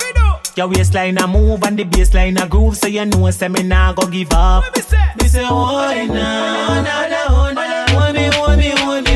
Your 0.56 0.68
waistline 0.68 1.18
a 1.18 1.28
move 1.28 1.64
and 1.64 1.80
the 1.80 1.84
baseline 1.84 2.40
a 2.40 2.48
groove 2.48 2.78
So 2.78 2.86
you 2.86 3.04
know 3.06 3.32
say 3.32 3.48
me 3.48 3.64
nah 3.64 3.92
go 3.92 4.06
give 4.06 4.32
up 4.34 4.64
Me 4.76 5.28
say 5.28 5.44
oh 5.50 6.06
na 6.06 6.82
na 6.84 7.08
na 7.08 7.26
oh 7.30 7.52
na 7.52 7.84
Want 7.96 8.14
me, 8.16 8.30
want 8.30 8.60
me, 8.60 8.70
want 8.70 8.78
me, 8.78 8.86
want 8.86 9.06
me, 9.08 9.13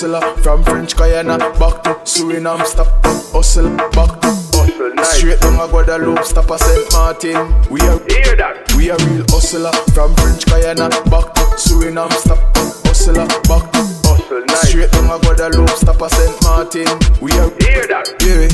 hustler 0.00 0.36
from 0.42 0.64
French 0.64 0.96
Guiana 0.96 1.36
back 1.36 1.82
to 1.82 1.90
Suriname. 2.04 2.64
Stop 2.64 2.88
hustle 3.32 3.68
back 3.76 4.20
to 4.20 5.04
Straight 5.04 5.40
down 5.40 5.60
a 5.60 5.68
Guadeloupe, 5.68 6.24
stop 6.24 6.50
a 6.50 6.58
Saint 6.58 6.92
Martin. 6.92 7.36
We 7.70 7.80
a 7.80 7.98
hear 8.08 8.36
that. 8.36 8.72
We 8.76 8.88
a 8.88 8.96
real 8.96 9.24
hustler 9.28 9.72
from 9.92 10.14
French 10.16 10.46
Guiana 10.46 10.88
back 11.10 11.34
to 11.34 11.42
Suriname. 11.60 12.12
Stop 12.12 12.38
hustler 12.86 13.26
back 13.44 13.72
to 13.72 14.56
Straight 14.66 14.90
down 14.90 15.10
a 15.10 15.18
Guadeloupe, 15.20 15.68
stop 15.70 16.00
a 16.00 16.08
Saint 16.08 16.42
Martin. 16.44 16.88
We 17.20 17.32
a 17.32 17.50
hear 17.60 17.86
that. 17.88 18.08
Yeah. 18.24 18.48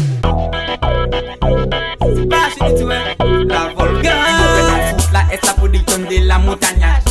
La 3.47 3.69
volga 3.75 4.97
La 5.13 5.29
esta 5.33 5.55
production 5.55 6.09
de 6.09 6.21
la 6.21 6.39
montagne 6.39 7.06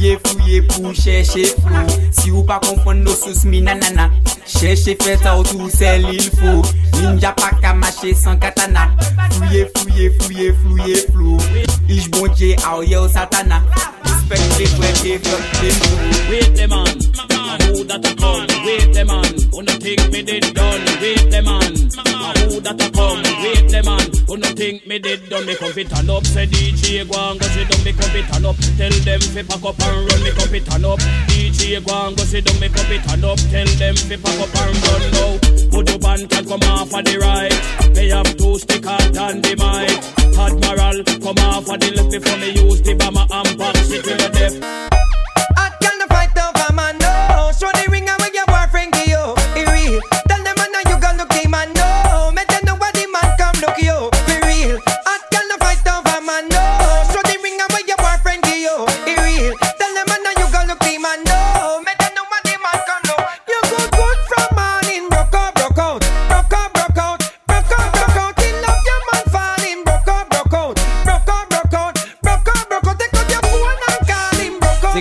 fouye 0.00 0.18
fouye 0.24 0.60
pou 0.62 0.94
chèche 0.94 1.44
flou 1.60 1.86
Si 2.10 2.30
ou 2.30 2.42
pa 2.44 2.58
konfon 2.62 3.02
nou 3.04 3.12
sous 3.12 3.44
mi 3.44 3.60
nanana 3.60 4.08
Chèche 4.46 4.96
fèta 5.00 5.36
ou 5.38 5.44
tou 5.44 5.68
sel 5.70 6.06
il 6.10 6.30
fou. 6.38 6.64
Ninja 6.96 7.30
pa 7.38 7.52
kamache 7.62 8.14
san 8.18 8.38
katana. 8.40 8.88
Fouye 9.36 9.66
fouye 9.76 10.10
fouye 10.18 10.52
fouye 10.62 10.96
flou 11.10 11.38
Ij 11.88 12.08
bondje 12.16 12.56
a 12.64 12.78
ou 12.78 12.82
ye 12.82 12.96
ou 12.98 13.08
satana. 13.08 13.62
Frères 14.30 14.58
les 14.60 14.66
frères 14.66 15.02
les 15.02 16.30
Wait 16.30 16.54
the 16.54 16.68
man, 16.68 16.86
a 16.86 17.66
who 17.66 17.82
that 17.82 18.06
a 18.06 18.14
come? 18.14 18.46
Wait 18.64 18.94
the 18.94 19.04
man, 19.04 19.26
wanna 19.50 19.72
think 19.72 20.08
me 20.12 20.22
did 20.22 20.54
done? 20.54 20.80
Wait 21.02 21.30
the 21.32 21.42
man, 21.42 21.74
a 22.06 22.38
who 22.46 22.60
that 22.60 22.78
a 22.78 22.90
come? 22.94 23.22
Wait 23.42 23.66
the 23.66 23.82
man, 23.82 24.06
wanna 24.28 24.46
think 24.54 24.86
me 24.86 25.00
did 25.00 25.28
done? 25.28 25.44
Me 25.46 25.56
come 25.56 25.72
fit 25.72 25.90
turn 25.90 26.08
up, 26.08 26.24
say 26.24 26.46
DJ 26.46 27.02
go 27.10 27.18
and 27.18 27.40
go. 27.40 27.46
Me 27.82 27.90
come 27.90 28.10
fit 28.14 28.26
turn 28.30 28.46
up, 28.46 28.54
tell 28.78 28.94
them 29.02 29.20
fi 29.20 29.42
pack 29.42 29.64
up 29.66 29.82
and 29.82 29.98
run. 30.06 30.22
Me 30.22 30.30
come 30.30 30.48
fit 30.48 30.64
turn 30.64 30.84
up, 30.84 31.00
DJ 31.26 31.82
go 31.82 31.90
and 32.06 32.14
go. 32.14 32.22
Me 32.62 32.68
come 32.70 32.86
fit 32.86 33.02
turn 33.02 33.24
up, 33.26 33.38
tell 33.50 33.66
them 33.82 33.96
fi 33.98 34.14
pack 34.14 34.38
up 34.38 34.54
and 34.62 34.78
run 34.86 35.02
now. 35.10 35.32
Put 35.74 35.90
your 35.90 35.98
band 35.98 36.30
can 36.30 36.46
come 36.46 36.62
off 36.70 36.94
of 36.94 37.02
the 37.02 37.18
right. 37.18 37.94
They 37.94 38.10
have 38.10 38.30
two 38.36 38.60
stickers 38.60 39.10
and 39.10 39.42
the 39.42 39.58
mic. 39.58 40.19
Admiral 40.38 41.04
come 41.04 41.38
off 41.46 41.68
of 41.68 41.80
the 41.80 41.90
left 41.96 42.10
before 42.10 42.38
me 42.38 42.50
use 42.50 42.82
the 42.82 42.94
bomber 42.94 43.26
and 43.30 43.58
box 43.58 43.90
it 43.90 44.04
to 44.04 44.10
your 44.10 44.30
death. 44.30 44.56
I 45.56 45.70
can't 45.80 46.02
fight 46.08 46.36
over 46.38 46.72
man, 46.74 46.98
no 46.98 47.50
Show 47.58 47.70
the 47.72 47.89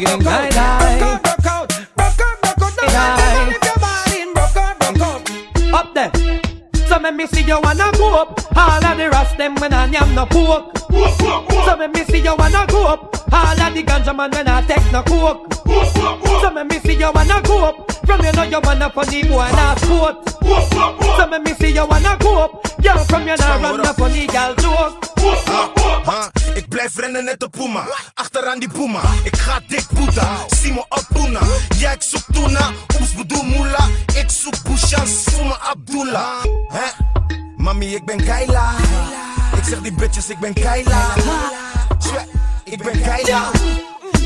him 0.07 0.19
Broke 0.19 0.33
out, 0.33 0.81
Singing 0.81 1.09
broke 1.09 1.25
out 1.25 1.69
die, 1.69 1.69
die. 1.69 1.79
Broke 1.95 2.21
out, 2.21 2.37
out 2.43 2.61
out, 2.61 2.61
out 2.61 2.77
No 2.77 2.87
matter 2.87 3.51
if 3.51 4.15
you're 4.15 4.33
Broke 4.33 4.57
out, 4.57 5.73
out 5.73 5.73
Up 5.73 5.93
there. 5.93 6.11
So 6.87 6.99
make 6.99 7.15
me 7.15 7.27
see 7.27 7.43
you 7.43 7.59
wanna 7.61 7.91
go 7.97 8.21
up. 8.21 8.57
All 8.57 8.83
of 8.83 8.97
the 8.97 9.09
rest 9.09 9.37
them 9.37 9.55
when 9.55 9.73
I 9.73 9.85
yam 9.85 10.15
no 10.15 10.25
pork. 10.25 10.77
So 11.65 11.77
make 11.77 11.93
me 11.93 12.03
see 12.05 12.19
you 12.19 12.35
wanna 12.35 12.65
go 12.67 12.87
up. 12.87 13.18
All 13.31 13.61
of 13.61 13.73
the 13.73 13.83
ganja 13.83 14.15
man 14.15 14.31
when 14.31 14.47
I 14.47 14.61
take 14.61 14.91
no 14.91 15.01
coke. 15.03 15.53
So 16.41 16.51
make 16.51 16.69
me 16.69 16.79
see 16.79 16.97
you 16.97 17.11
wanna 17.13 17.41
go 17.43 17.65
up. 17.65 17.91
From 18.05 18.23
you 18.23 18.31
know 18.31 18.43
you 18.43 18.59
wanna 18.63 18.89
funny 18.89 19.23
boy 19.23 19.49
na 19.51 19.75
sport. 19.75 20.29
So 21.17 21.27
make 21.27 21.43
me 21.43 21.53
see 21.53 21.73
you 21.73 21.85
wanna 21.85 22.17
go 22.19 22.43
up. 22.43 22.81
Girl 22.81 22.97
from 23.05 23.27
you 23.27 23.37
know 23.37 23.59
run 23.61 23.77
no 23.77 23.93
funny 23.93 24.27
girl 24.27 24.55
joke. 24.55 25.05
Ik 26.55 26.69
blijf 26.69 26.95
rennen 26.97 27.23
net 27.23 27.39
de 27.39 27.49
Puma, 27.49 27.83
achteraan 28.13 28.59
die 28.59 28.69
Puma. 28.69 29.01
Ik 29.23 29.35
ga 29.35 29.59
dik 29.67 29.85
me 29.91 30.85
op 30.89 31.05
Puna. 31.13 31.39
Ja, 31.77 31.91
ik 31.91 32.01
zoek 32.01 32.23
Tuna, 32.31 32.71
oeps 32.99 33.13
bedoel 33.13 33.43
Moela. 33.43 33.87
Ik 34.15 34.29
zoek 34.29 34.55
voel 35.05 35.45
me 35.45 35.59
Abdullah. 35.59 36.43
Hè? 36.67 37.03
Mami, 37.57 37.95
ik 37.95 38.05
ben 38.05 38.25
Kaila. 38.25 38.71
Ik 39.57 39.63
zeg 39.63 39.81
die 39.81 39.93
bitches, 39.93 40.29
ik 40.29 40.39
ben 40.39 40.53
Kaila. 40.53 41.13
Tja, 42.69 42.75
Ik 42.75 42.83
ben 42.83 43.01
Kaila. 43.01 43.51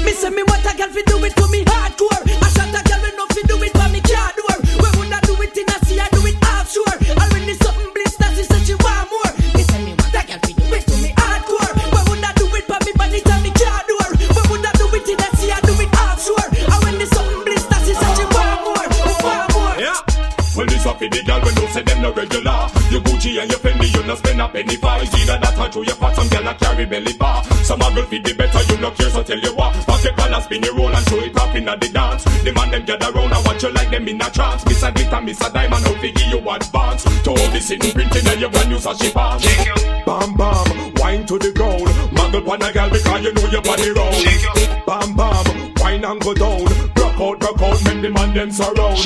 Me 0.04 0.12
say 0.12 0.30
me 0.30 0.44
what 0.44 0.66
a 0.66 0.76
girl 0.76 0.90
fi 0.90 1.02
do 1.04 1.24
it 1.24 1.34
for 1.40 1.48
me 1.48 1.64
hardcore. 1.64 2.24
I 2.28 2.50
shot 2.52 2.76
a 2.76 2.82
girl 2.84 3.00
we 3.04 3.12
no 3.16 3.26
fi 3.32 3.42
do 3.48 3.56
it 3.64 3.72
for 3.72 3.90
me 3.90 4.02
car 4.02 4.34
door. 4.36 4.58
We 4.84 4.90
woulda 4.98 5.20
do 5.24 5.34
it 5.44 5.56
in 5.58 5.70
a 5.72 5.86
sea, 5.86 6.00
I 6.00 6.10
do 6.12 6.20
it 6.28 6.36
offshore. 6.44 6.98
Already 7.16 7.56
something 7.64 7.92
bliss 7.96 8.16
that 8.18 8.36
she 8.36 8.44
said 8.44 8.64
she 8.68 8.76
want 8.84 9.08
more. 9.12 9.32
Me 9.56 9.64
say 9.64 9.80
me 9.86 9.94
what 9.96 10.12
a 10.12 10.22
girl 10.28 10.40
fi 10.44 10.52
do 10.60 10.76
it 10.76 10.84
for 10.84 10.98
me 11.00 11.10
hardcore. 11.16 11.72
We 11.94 12.00
woulda 12.04 12.30
do 12.36 12.46
it 12.60 12.66
for 12.68 12.80
me 12.84 12.92
body 13.00 13.20
to 13.24 13.36
me 13.40 13.52
car 13.56 13.80
door. 13.88 14.10
We 14.20 14.42
woulda 14.52 14.72
do 14.76 14.86
it 14.92 15.08
in 15.08 15.24
a 15.24 15.28
sea, 15.40 15.52
I 15.56 15.60
do 15.64 15.74
it 15.80 15.94
offshore. 16.04 16.48
Already 16.68 17.06
something 17.16 17.44
bliss 17.48 17.64
that 17.72 17.82
she 17.88 17.94
said 17.96 18.12
she 18.20 18.26
want 18.36 18.60
more, 18.68 18.88
want 19.24 19.48
more. 19.56 19.76
Yeah. 19.80 20.00
Well, 20.56 20.68
this 20.68 20.86
up 20.86 21.00
for 21.00 21.08
the 21.08 21.24
girl 21.24 21.40
when 21.48 21.56
you 21.56 21.68
say 21.72 21.84
them 21.84 22.02
no 22.04 22.12
regular. 22.12 22.83
Your 22.94 23.02
Gucci 23.02 23.42
and 23.42 23.50
your 23.50 23.58
Fendi, 23.58 23.90
you 23.90 24.04
no 24.06 24.14
spend 24.14 24.40
a 24.40 24.48
penny 24.48 24.76
for. 24.76 24.94
It's 25.02 25.18
either 25.18 25.42
that 25.42 25.58
or 25.58 25.68
through 25.72 25.86
your 25.90 25.96
pot, 25.96 26.14
some 26.14 26.30
girl 26.30 26.46
a 26.46 26.54
carry 26.54 26.86
belly 26.86 27.18
bar. 27.18 27.44
Some 27.66 27.82
a 27.82 27.90
girl 27.90 28.06
feed 28.06 28.24
the 28.24 28.36
better, 28.36 28.62
you 28.70 28.80
no 28.80 28.92
care, 28.92 29.10
so 29.10 29.24
tell 29.24 29.40
you 29.40 29.50
what. 29.56 29.74
Pack 29.90 30.04
your 30.04 30.14
collar, 30.14 30.42
spin 30.42 30.62
your 30.62 30.76
roll 30.78 30.94
and 30.94 31.08
show 31.10 31.18
it 31.18 31.36
up 31.36 31.56
in 31.56 31.66
the 31.66 31.74
dance. 31.74 32.24
The 32.46 32.54
man 32.54 32.70
them 32.70 32.86
gather 32.86 33.12
round 33.12 33.34
and 33.34 33.46
watch 33.48 33.64
you 33.64 33.74
like 33.74 33.90
them 33.90 34.08
in 34.08 34.22
a 34.22 34.30
trance. 34.30 34.64
Miss 34.68 34.84
a 34.84 34.92
glitter, 34.92 35.22
miss 35.26 35.42
a 35.42 35.50
diamond, 35.50 35.82
how 35.82 35.98
figure 35.98 36.38
you 36.38 36.38
advance. 36.38 37.02
To 37.26 37.30
all 37.34 37.50
this 37.50 37.72
in 37.72 37.80
printing 37.82 38.28
and 38.30 38.40
your 38.40 38.52
brand 38.54 38.70
new 38.70 38.78
sashi 38.78 39.10
palm. 39.10 39.42
Bam 40.06 40.38
bam, 40.38 40.94
wine 41.02 41.26
to 41.26 41.40
the 41.42 41.50
ground. 41.50 41.90
Muggle 42.14 42.46
pon 42.46 42.62
a 42.62 42.70
girl 42.70 42.94
because 42.94 43.24
you 43.26 43.34
know 43.34 43.50
your 43.50 43.64
body 43.66 43.90
round. 43.90 44.22
Bam 44.86 45.18
bam, 45.18 45.74
wine 45.82 46.06
and 46.06 46.22
go 46.22 46.38
down. 46.38 46.62
Rock 46.94 47.18
out, 47.18 47.42
rock 47.42 47.58
out, 47.58 47.84
make 47.90 48.06
the 48.06 48.10
man 48.14 48.38
them 48.38 48.52
surround. 48.54 49.02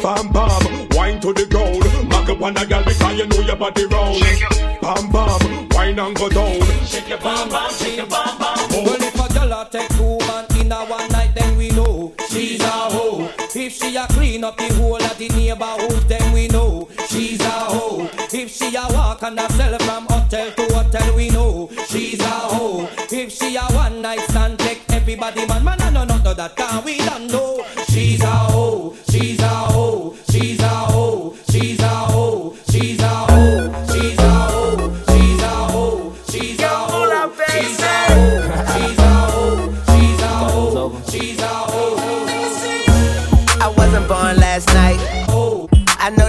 Bam 0.00 0.32
bam, 0.32 0.88
wine 0.96 1.20
to 1.20 1.36
the 1.36 1.44
ground. 1.44 1.67
Muggle 2.38 2.54
pon 2.54 2.56
a 2.56 2.66
girl 2.66 2.84
because 2.84 3.18
you 3.18 3.26
know 3.26 3.40
your 3.40 3.56
body 3.56 3.86
round. 3.86 4.20
Bam 4.80 5.10
bam, 5.10 5.68
wine 5.70 5.98
and 5.98 6.16
go 6.16 6.28
down. 6.28 6.60
Shake 6.86 7.08
your 7.08 7.18
bam 7.18 7.48
bam, 7.48 7.70
shake 7.72 7.96
your 7.96 8.06
bam 8.06 8.38
bam. 8.38 8.56
Oh. 8.70 8.82
Well, 8.84 9.02
if 9.02 9.14
a 9.14 9.34
girl 9.34 9.52
a 9.52 9.68
take 9.70 9.88
two 9.90 10.18
man 10.26 10.46
in 10.60 10.72
a 10.72 10.84
one 10.84 11.08
night, 11.10 11.34
then 11.34 11.56
we 11.56 11.70
know 11.70 12.14
she's 12.30 12.60
a 12.60 12.66
hoe. 12.66 13.30
If 13.54 13.72
she 13.72 13.96
a 13.96 14.06
clean 14.08 14.44
up 14.44 14.56
the 14.56 14.72
whole 14.74 15.02
of 15.02 15.18
the 15.18 15.28
neighborhood, 15.28 16.08
then 16.08 16.32
we 16.32 16.48
know 16.48 16.88
she's 17.08 17.40
a 17.40 17.50
hoe. 17.50 18.08
If 18.32 18.50
she 18.50 18.74
a 18.76 18.86
walk 18.90 19.22
and 19.22 19.40
a 19.40 19.50
sell 19.52 19.78
from 19.78 20.06
hotel 20.06 20.52
to 20.52 20.74
hotel, 20.74 21.16
we 21.16 21.30
know 21.30 21.70
she's 21.88 22.20
a 22.20 22.24
hoe. 22.24 22.88
If 23.10 23.32
she 23.32 23.56
a 23.56 23.62
one 23.62 24.02
night 24.02 24.20
stand, 24.20 24.58
take 24.58 24.82
everybody 24.90 25.46
man, 25.46 25.64
man, 25.64 25.80
I 25.80 25.90
know 25.90 26.04
not 26.04 26.22
know 26.22 26.34
that 26.34 26.54
can 26.56 26.84
we 26.84 26.98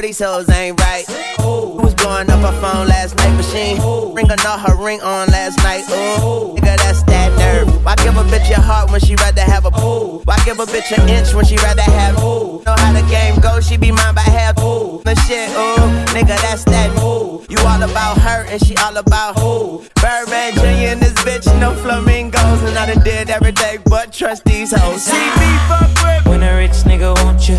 these 0.09 0.25
hoes 0.25 0.49
ain't 0.49 0.79
right. 0.81 1.05
Who 1.39 1.77
was 1.77 1.93
blowing 1.93 2.31
up 2.31 2.41
her 2.41 2.59
phone 2.59 2.87
last 2.87 3.15
night? 3.17 3.35
Machine. 3.37 3.77
Ring 4.15 4.25
or 4.31 4.57
her 4.65 4.75
ring 4.75 4.99
on 5.01 5.27
last 5.27 5.59
night. 5.59 5.83
Ooh, 5.89 6.55
nigga, 6.55 6.77
that's 6.77 7.03
that 7.03 7.29
nerve. 7.37 7.85
Why 7.85 7.95
give 7.97 8.17
a 8.17 8.23
bitch 8.23 8.49
your 8.49 8.59
heart 8.59 8.89
when 8.89 9.01
she 9.01 9.13
rather 9.17 9.41
have 9.41 9.65
a 9.65 9.71
pole? 9.71 10.23
Why 10.25 10.35
give 10.45 10.59
a 10.59 10.65
bitch 10.65 10.97
an 10.97 11.07
inch 11.09 11.35
when 11.35 11.45
she 11.45 11.57
rather 11.57 11.83
have 11.83 12.17
a 12.17 12.21
poo? 12.21 12.63
Know 12.65 12.73
how 12.75 12.91
the 12.91 13.07
game 13.07 13.39
goes, 13.39 13.67
she 13.67 13.77
be 13.77 13.91
mine 13.91 14.15
by 14.15 14.21
half. 14.21 14.57
Ooh, 14.57 14.99
The 15.05 15.13
shit, 15.27 15.47
ooh, 15.51 15.77
nigga, 16.17 16.41
that's 16.41 16.63
that. 16.63 16.89
You 17.47 17.57
all 17.59 17.83
about 17.83 18.17
her 18.17 18.45
and 18.49 18.59
she 18.65 18.75
all 18.77 18.97
about 18.97 19.37
who? 19.37 19.85
Birdman 20.01 20.53
Jr. 20.55 20.89
and 20.93 21.01
this 21.01 21.13
bitch, 21.21 21.45
no 21.59 21.75
flamingos. 21.75 22.63
And 22.63 22.75
I 22.75 22.91
done 22.91 23.03
did 23.03 23.29
every 23.29 23.51
day 23.51 23.77
but 23.85 24.11
trust 24.11 24.43
these 24.45 24.71
hoes. 24.75 25.03
See 25.03 25.29
me 25.41 25.49
fuck 25.69 25.89
with. 26.03 26.25
When 26.25 26.41
a 26.41 26.55
rich 26.57 26.77
nigga 26.89 27.13
want 27.23 27.47
you, 27.47 27.57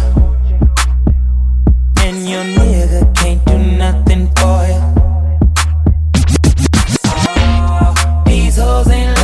your 2.31 2.45
nigga 2.45 3.15
can't 3.17 3.45
do 3.45 3.59
nothing 3.59 4.29
for 4.37 4.63
you. 4.71 4.81
Oh, 7.07 8.23
these 8.25 8.57
hoes 8.57 8.89
ain't 8.89 9.20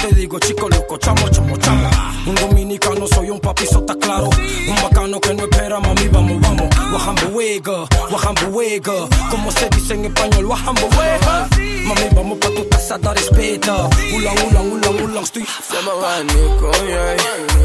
te 0.00 0.14
digo, 0.14 0.38
chico 0.38 0.68
loco, 0.68 0.96
chamo, 0.98 1.28
chamo, 1.28 1.56
chamo. 1.56 1.88
Un 2.26 2.34
dominicano, 2.34 3.06
soy 3.06 3.30
un 3.30 3.40
papizo, 3.40 3.80
está 3.80 3.94
claro. 3.96 4.28
Un 4.28 4.76
bacano 4.82 5.20
que 5.20 5.34
no 5.34 5.44
espera, 5.44 5.80
mami, 5.80 6.08
vamos, 6.08 6.40
vamos. 6.40 6.68
Wajambo 6.92 7.38
wega. 8.56 9.08
Como 9.30 9.50
se 9.50 9.68
dice 9.70 9.94
en 9.94 10.04
español, 10.06 10.46
wajambo 10.46 10.88
wega. 10.98 11.48
Mami, 11.84 12.08
vamos 12.14 12.38
pa' 12.38 12.50
tu 12.50 12.68
casa, 12.68 12.98
dar 12.98 13.16
respeta. 13.16 13.88
Ulan, 14.14 14.36
ulan, 14.50 14.72
ulan, 14.72 15.02
ulan, 15.02 15.22
estoy. 15.22 15.44
Zeg 15.68 15.84
maar 15.84 15.96
wanneer 16.00 17.57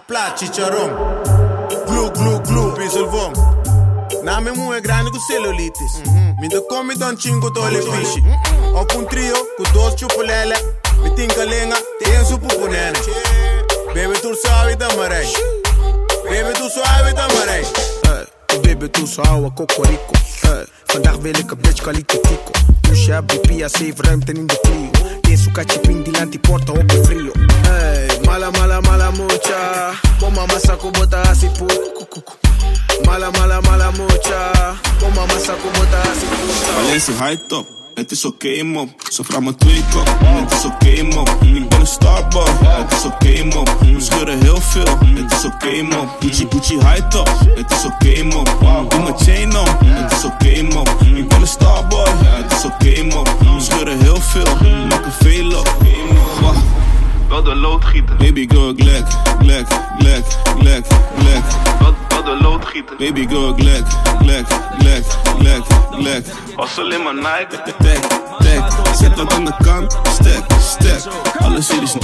Pla, 0.00 0.34
chicharrón. 0.34 0.90
Glu, 1.86 2.10
glu, 2.10 2.40
glu, 2.42 2.74
pinselvón. 2.74 3.32
Na 4.24 4.40
me 4.40 4.50
muy 4.50 4.80
grande 4.80 5.10
con 5.12 5.20
celulitis. 5.20 6.02
Me 6.04 6.46
mhm. 6.46 6.48
te 6.48 6.62
come 6.68 6.96
don 6.96 7.16
chingo 7.16 7.52
tole 7.52 7.78
pishi. 7.78 8.20
Op 8.74 8.92
un 8.96 9.06
trio 9.06 9.34
con 9.56 9.72
dos 9.72 9.94
chupolele. 9.94 10.56
Me 11.00 11.10
tinka 11.10 11.44
lenga, 11.44 11.76
ten 12.00 12.26
su 12.26 12.38
pupunene. 12.38 12.98
Baby, 13.94 14.18
tu 14.20 14.34
sabe 14.34 14.76
tamarei. 14.76 15.32
Baby, 16.24 16.52
tu 16.54 16.68
sabe 16.68 17.12
tamarei. 17.14 17.64
Hey, 18.02 18.26
eh, 18.48 18.58
baby, 18.62 18.88
tu 18.88 19.06
ouwe 19.30 19.52
cocorico. 19.54 20.12
Vandaag 20.86 21.14
eh, 21.14 21.22
wil 21.22 21.38
ik 21.38 21.50
een 21.50 21.58
bitch 21.60 21.82
kwalitatico. 21.82 22.50
Pusha, 22.80 23.22
BP, 23.22 23.68
save 23.68 23.94
ruimte 23.96 24.32
in 24.32 24.46
de 24.46 24.58
Clio. 24.62 24.90
Geen 25.22 25.38
sukachi 25.38 25.78
pindilanti 25.78 26.38
porta 26.38 26.72
op 26.72 26.88
de 26.88 27.04
frio. 27.04 27.32
Hey, 27.68 28.03
mala, 28.34 28.50
mala, 28.50 28.80
mala, 28.80 29.10
mucha. 29.12 29.94
Bon 30.18 30.32
mama 30.34 30.58
sako 30.58 30.90
bota 30.90 31.22
asipu. 31.30 31.66
Mala, 33.06 33.30
mala, 33.30 33.60
mala, 33.62 33.92
mucha. 33.92 34.40
Bon 35.00 35.14
mama 35.14 35.38
sako 35.38 35.68
bota 35.76 35.98
asipu. 36.10 36.36
Alleen 36.78 37.00
ze 37.00 37.12
high 37.12 37.38
top, 37.48 37.66
het 37.94 38.10
is 38.10 38.24
oké 38.24 38.62
man. 38.62 38.94
Ze 39.12 39.24
vraagt 39.24 39.42
me 39.42 39.54
twee 39.54 39.84
kop, 39.92 40.08
het 40.20 40.52
is 40.52 40.64
oké 40.64 41.02
man. 41.02 41.26
Ik 41.42 41.68
ben 41.68 41.80
een 41.80 41.86
starboy, 41.86 42.50
het 42.60 42.92
is 42.92 43.04
oké 43.04 43.44
man. 43.44 43.66
We 43.80 44.00
scheuren 44.00 44.42
heel 44.42 44.60
veel, 44.60 44.98
het 45.14 45.32
is 45.32 45.44
oké 45.44 45.82
man. 45.82 46.08
Gucci, 46.20 46.46
Gucci 46.50 46.78
high 46.78 47.08
top, 47.08 47.28
het 47.54 47.70
is 47.70 47.84
oké 47.84 48.22
man. 48.22 48.44
Doe 48.88 49.02
mijn 49.02 49.18
chain 49.18 49.56
on, 49.56 49.68
het 49.84 50.12
is 50.12 50.24
oké 50.24 50.62
man. 50.62 50.86
Ik 51.16 51.28
ben 51.28 51.40
een 51.40 51.46
starboy, 51.46 52.08
het 52.20 52.52
is 52.52 52.64
oké 52.64 53.02
man. 53.02 53.24
We 53.24 53.60
scheuren 53.60 54.00
heel 54.00 54.20
veel, 54.20 54.56
maken 54.88 55.12
veel 55.12 55.58
op. 55.58 55.76
Wacht. 56.40 56.83
Wel 57.34 57.42
de 57.42 57.54
loodgieter. 57.54 58.16
Baby 58.16 58.46
girl, 58.48 58.74
glek, 58.76 59.06
glek, 59.40 59.66
glek, 59.98 60.24
glek, 60.58 60.86
glek. 61.18 61.44
Wel, 61.80 61.94
wel 62.08 62.24
de 62.24 62.38
loodgieter. 62.42 62.96
Baby 62.96 63.26
girl, 63.28 63.54
glek, 63.54 63.84
glek, 64.18 64.46
glek, 64.78 65.04
glek, 65.38 65.64
glek. 65.90 66.26
Was 66.56 66.78
alleen 66.78 67.02
maar 67.02 67.14
Nike. 67.14 67.62
Tek, 67.78 68.00
tek, 68.38 68.64
zet 68.96 69.16
dat 69.16 69.32
aan 69.32 69.44
de 69.44 69.54
kant. 69.64 69.98
Stek, 70.12 70.44
stek. 70.60 71.12
Alles 71.38 71.70
hier 71.70 71.82
is 71.82 71.94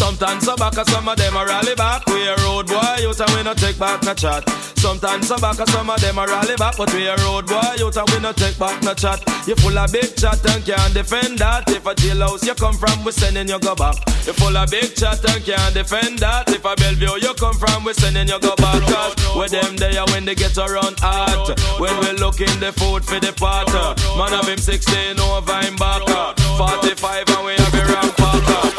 Sometimes 0.00 0.46
so 0.46 0.56
back, 0.56 0.72
some 0.88 1.06
of 1.06 1.16
them 1.18 1.36
are 1.36 1.46
rally 1.46 1.74
back. 1.74 2.06
We 2.06 2.26
a 2.26 2.34
road 2.36 2.66
boy, 2.66 2.96
you 3.00 3.12
and 3.12 3.30
we 3.36 3.42
no 3.42 3.52
take 3.52 3.78
back 3.78 4.02
no 4.02 4.14
chat. 4.14 4.48
Sometimes 4.80 5.28
so 5.28 5.36
back, 5.36 5.60
some 5.68 5.90
of 5.90 6.00
them 6.00 6.18
are 6.18 6.26
rally 6.26 6.56
back, 6.56 6.78
but 6.78 6.90
we 6.94 7.06
a 7.06 7.14
road 7.16 7.46
boy, 7.46 7.76
you 7.76 7.92
and 7.92 8.08
we 8.08 8.18
no 8.18 8.32
take 8.32 8.58
back 8.58 8.82
no 8.82 8.94
chat. 8.94 9.20
You 9.46 9.56
full 9.56 9.76
of 9.76 9.92
big 9.92 10.16
chat 10.16 10.40
and 10.48 10.64
can't 10.64 10.94
defend 10.94 11.38
that. 11.40 11.68
If 11.68 11.84
a 11.84 11.94
jailhouse 11.94 12.46
you 12.46 12.54
come 12.54 12.78
from, 12.80 13.04
we 13.04 13.12
sending 13.12 13.46
you 13.46 13.60
go 13.60 13.74
back. 13.74 14.00
You 14.24 14.32
full 14.32 14.56
of 14.56 14.70
big 14.70 14.96
chat 14.96 15.20
and 15.20 15.44
can't 15.44 15.74
defend 15.74 16.20
that. 16.20 16.48
If 16.48 16.64
a 16.64 16.74
Bellevue 16.80 17.20
you 17.20 17.34
come 17.34 17.60
from, 17.60 17.84
we 17.84 17.92
sending 17.92 18.26
you 18.26 18.40
go 18.40 18.56
back. 18.56 18.80
Cause 18.88 19.36
with 19.36 19.52
them 19.52 19.76
there 19.76 20.00
when 20.16 20.24
they 20.24 20.34
get 20.34 20.56
around 20.56 20.96
art. 21.04 21.60
When 21.76 21.92
we 22.00 22.16
looking 22.16 22.56
the 22.56 22.72
food 22.72 23.04
for 23.04 23.20
the 23.20 23.36
potter. 23.36 23.92
Man 24.16 24.32
of 24.32 24.48
him 24.48 24.56
16 24.56 25.20
over 25.20 25.60
him 25.60 25.76
back. 25.76 26.08
45 26.56 27.28
and 27.36 27.44
we 27.44 27.52
have 27.52 27.74
a 27.74 27.84
rampacker. 27.84 28.69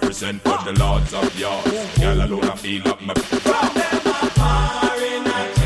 represent 0.00 0.40
for 0.42 0.58
the 0.64 0.72
lords 0.78 1.12
of 1.12 1.38
yards. 1.38 1.98
Girl, 1.98 2.22
I 2.22 2.56
feel 2.56 2.82
like 2.84 3.02
my. 3.02 3.14
From 3.14 3.74
them, 3.74 4.00
I'm 4.36 5.57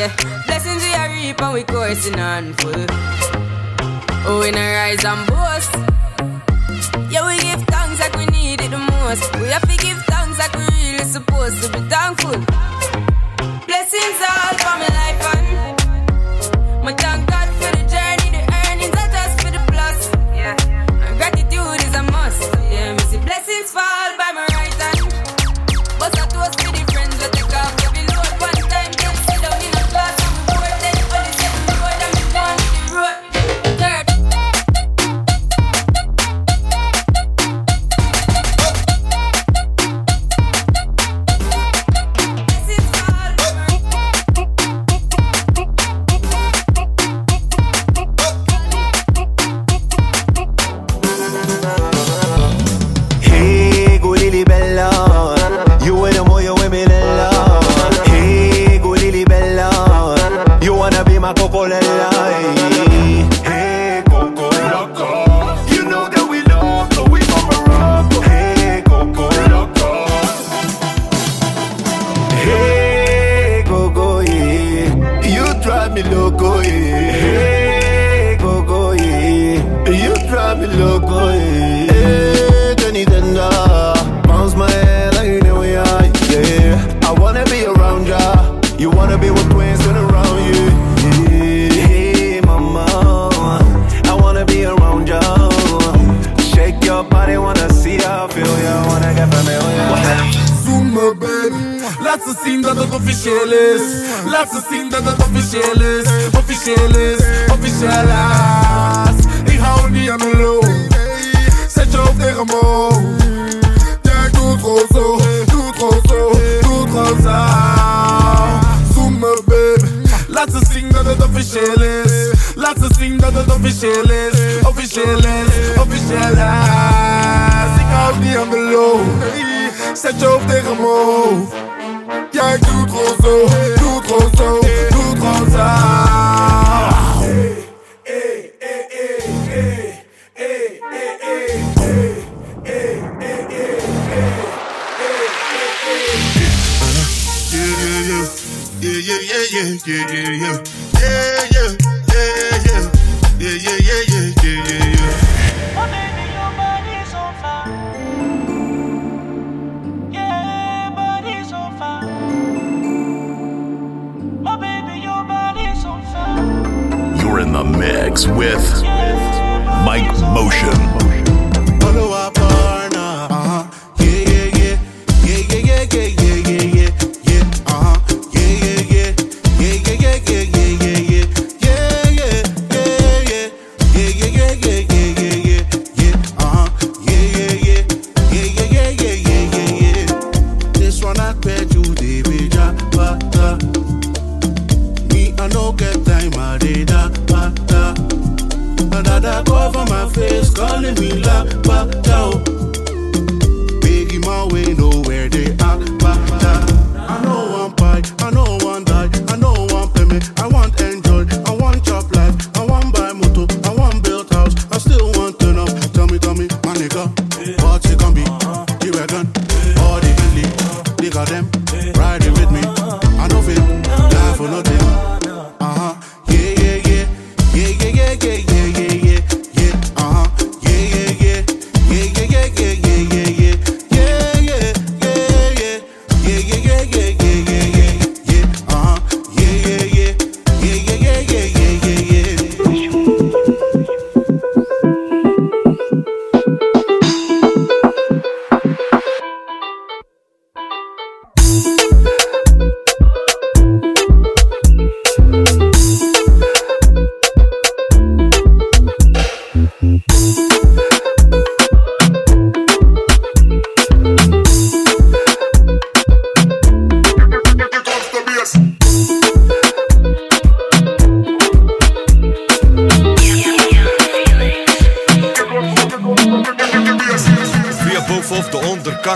yeah. 0.00 0.42
Blessings 0.46 0.82
we 0.82 0.94
are 0.94 1.10
reap 1.10 1.42
and 1.42 1.52
we 1.52 1.62
coursing 1.64 2.18
on 2.18 2.54
full. 2.54 2.86
Oh, 4.26 4.40
we 4.40 4.50
no 4.50 4.60
rise 4.60 5.04
and 5.04 5.26
boast. 5.28 5.72
Yeah, 7.12 7.26
we 7.28 7.36
give 7.38 7.62
thanks 7.68 8.00
like 8.00 8.16
we 8.16 8.24
need 8.26 8.62
it 8.62 8.70
the 8.70 8.78
most. 8.78 9.28
We 9.40 9.48
have 9.48 9.66
to 9.68 9.76
give 9.76 9.98
thanks 10.08 10.38
like 10.38 10.54
we 10.56 10.64
really 10.80 11.04
supposed 11.04 11.62
to 11.62 11.68
be 11.72 11.80
thankful. 11.90 12.38
Blessings 13.66 14.20
all 14.30 14.52
for 14.62 14.74
my 14.80 14.88
life 15.00 15.20
and 15.36 16.84
my 16.84 16.92
tongue. 16.94 17.19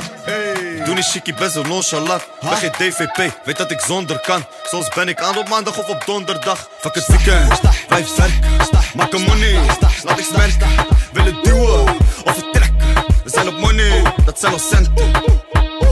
De 0.00 0.24
onderkant. 0.26 0.86
Doe 0.86 0.94
niet 0.94 1.10
chickie, 1.10 1.34
best 1.34 1.54
wel 1.54 1.62
nonchalant. 1.62 2.22
Ben 2.40 2.56
geen 2.56 2.70
DVP, 2.70 3.32
weet 3.44 3.56
dat 3.56 3.70
ik 3.70 3.80
zonder 3.80 4.20
kan. 4.20 4.44
Soms 4.64 4.88
ben 4.94 5.08
ik 5.08 5.20
aan 5.20 5.38
op 5.38 5.48
maandag 5.48 5.78
of 5.78 5.88
op 5.88 6.02
donderdag. 6.06 6.68
Fuck 6.78 6.94
het 6.94 7.06
weekend, 7.06 7.60
blijf 7.88 8.16
werken. 8.16 8.50
Maak 8.94 9.12
een 9.12 9.22
money, 9.22 9.58
laat 10.02 10.18
ik 10.18 10.30
merken. 10.36 10.68
Willen 11.12 11.42
duwen 11.42 11.96
of 12.24 12.34
vertrekken. 12.34 13.04
We 13.24 13.30
zijn 13.30 13.48
op 13.48 13.58
money, 13.58 14.02
dat 14.24 14.40
zijn 14.40 14.52
ons 14.52 14.68
centen. 14.68 15.08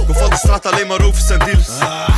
Ik 0.09 0.19
van 0.19 0.31
de 0.31 0.37
straat 0.37 0.67
alleen 0.67 0.87
maar 0.87 1.01
over 1.01 1.23
zijn 1.23 1.39
deals. 1.39 1.69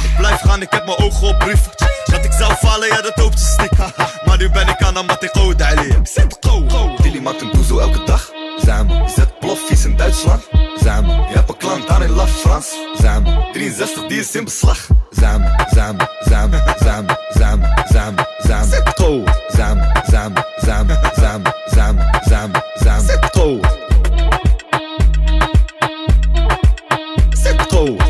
Ik 0.02 0.16
blijf 0.16 0.40
gaan, 0.40 0.62
ik 0.62 0.70
heb 0.70 0.84
mijn 0.84 0.98
ogen 0.98 1.28
op 1.28 1.38
brieven. 1.38 1.72
Dat 2.04 2.24
ik 2.24 2.32
zelf 2.32 2.58
falen, 2.58 2.88
ja 2.88 3.00
dat 3.00 3.14
hoopt 3.14 3.40
ze 3.40 3.46
stiekem. 3.46 3.92
Maar 4.24 4.38
nu 4.38 4.50
ben 4.50 4.68
ik 4.68 4.82
aan 4.82 5.06
wat 5.06 5.22
ik 5.22 5.30
goed 5.30 5.60
Ik 5.60 5.96
zit 6.02 6.36
go. 6.40 6.66
Tilly 7.02 7.18
maakt 7.18 7.40
een 7.40 7.50
boezel 7.50 7.80
elke 7.80 8.04
dag. 8.04 8.30
Samen. 8.64 9.02
Je 9.02 9.08
zet 9.08 9.38
ploffies 9.38 9.84
in 9.84 9.96
Duitsland. 9.96 10.42
Samen 10.82 11.23
en 12.04 12.10
laf 12.10 12.30
Frans. 12.30 12.68
Samen. 13.00 13.52
63 13.52 14.06
die 14.06 14.18
is 14.18 14.34
in 14.34 14.44
beslag 14.44 14.86
zam, 15.10 15.42
zam, 15.74 15.96
zam, 16.20 16.50
zam, 16.78 17.06
zam, 17.30 17.60
zam, 17.92 18.14
zam. 18.46 18.64
Zet 18.70 18.96
trouw. 18.96 19.22
Zam, 19.48 19.80
zam, 20.10 20.32
zam, 20.60 20.86
zam, 21.14 21.42
zam, 21.66 21.96
zam, 21.96 21.96
zam, 22.24 22.50
zam. 22.74 23.00
Zet 23.06 23.30
koud 23.30 23.66
Zet 27.42 27.66
koud 27.66 28.02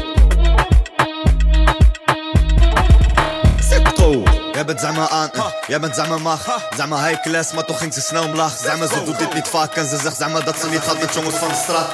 Zet 3.60 3.92
koud 3.92 4.24
We 4.24 4.56
hebben 4.56 4.76
het 4.76 4.84
aan 5.10 5.30
jij 5.66 5.80
bent 5.80 6.08
me 6.08 6.18
mag. 6.18 6.46
Me 6.88 6.96
high 6.96 7.20
class, 7.20 7.52
maar 7.52 7.64
toch 7.64 7.78
ging 7.78 7.94
ze 7.94 8.00
snel 8.00 8.24
omlaag. 8.24 8.78
Me, 8.78 8.86
ze 8.86 9.02
doet 9.04 9.18
dit 9.18 9.34
niet 9.34 9.48
vaak 9.48 9.74
en 9.74 9.88
ze 9.88 9.96
zegt 9.96 10.32
me 10.32 10.44
dat 10.44 10.58
ze 10.60 10.68
niet 10.68 10.80
gaat 10.80 11.00
met 11.00 11.14
jongens 11.14 11.34
van 11.34 11.48
de 11.48 11.54
straat. 11.54 11.90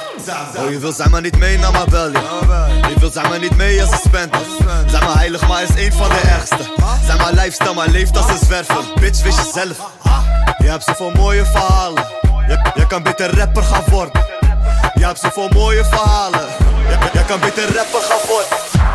Oh, 0.57 0.69
je 0.69 0.79
wil 0.79 0.93
me 1.09 1.21
niet 1.21 1.37
mee 1.37 1.57
naar 1.57 1.71
mijn 1.71 1.89
bel, 1.89 2.11
ja. 2.11 2.19
Je 2.87 2.95
wil 2.99 3.29
me 3.29 3.39
niet 3.39 3.55
mee 3.55 3.81
als 3.81 3.89
ze 3.89 3.97
spent. 4.05 4.31
Me 4.31 5.17
heilig, 5.17 5.47
maar 5.47 5.63
is 5.63 5.85
een 5.85 5.93
van 5.93 6.09
de 6.09 6.19
ergste. 6.19 6.69
Mijn 7.17 7.35
lifestyle, 7.35 7.73
maar 7.73 7.87
leeft 7.87 8.17
als 8.17 8.29
een 8.29 8.45
zwerver. 8.45 8.83
Bitch, 8.99 9.23
wist 9.23 9.37
je 9.37 9.51
zelf. 9.53 9.77
Je 10.57 10.69
hebt 10.69 10.83
zoveel 10.83 11.11
mooie 11.11 11.45
verhalen. 11.45 12.05
Je, 12.47 12.71
je 12.75 12.87
kan 12.87 13.03
beter 13.03 13.37
rapper 13.37 13.63
gaan 13.63 13.83
worden. 13.89 14.25
Je 14.93 15.05
hebt 15.05 15.19
zoveel 15.19 15.49
mooie 15.49 15.85
verhalen. 15.85 16.47
Je, 16.89 16.97
je 17.13 17.25
kan 17.25 17.39
beter 17.39 17.75
rapper 17.75 18.01
gaan 18.01 18.27
worden. 18.27 18.90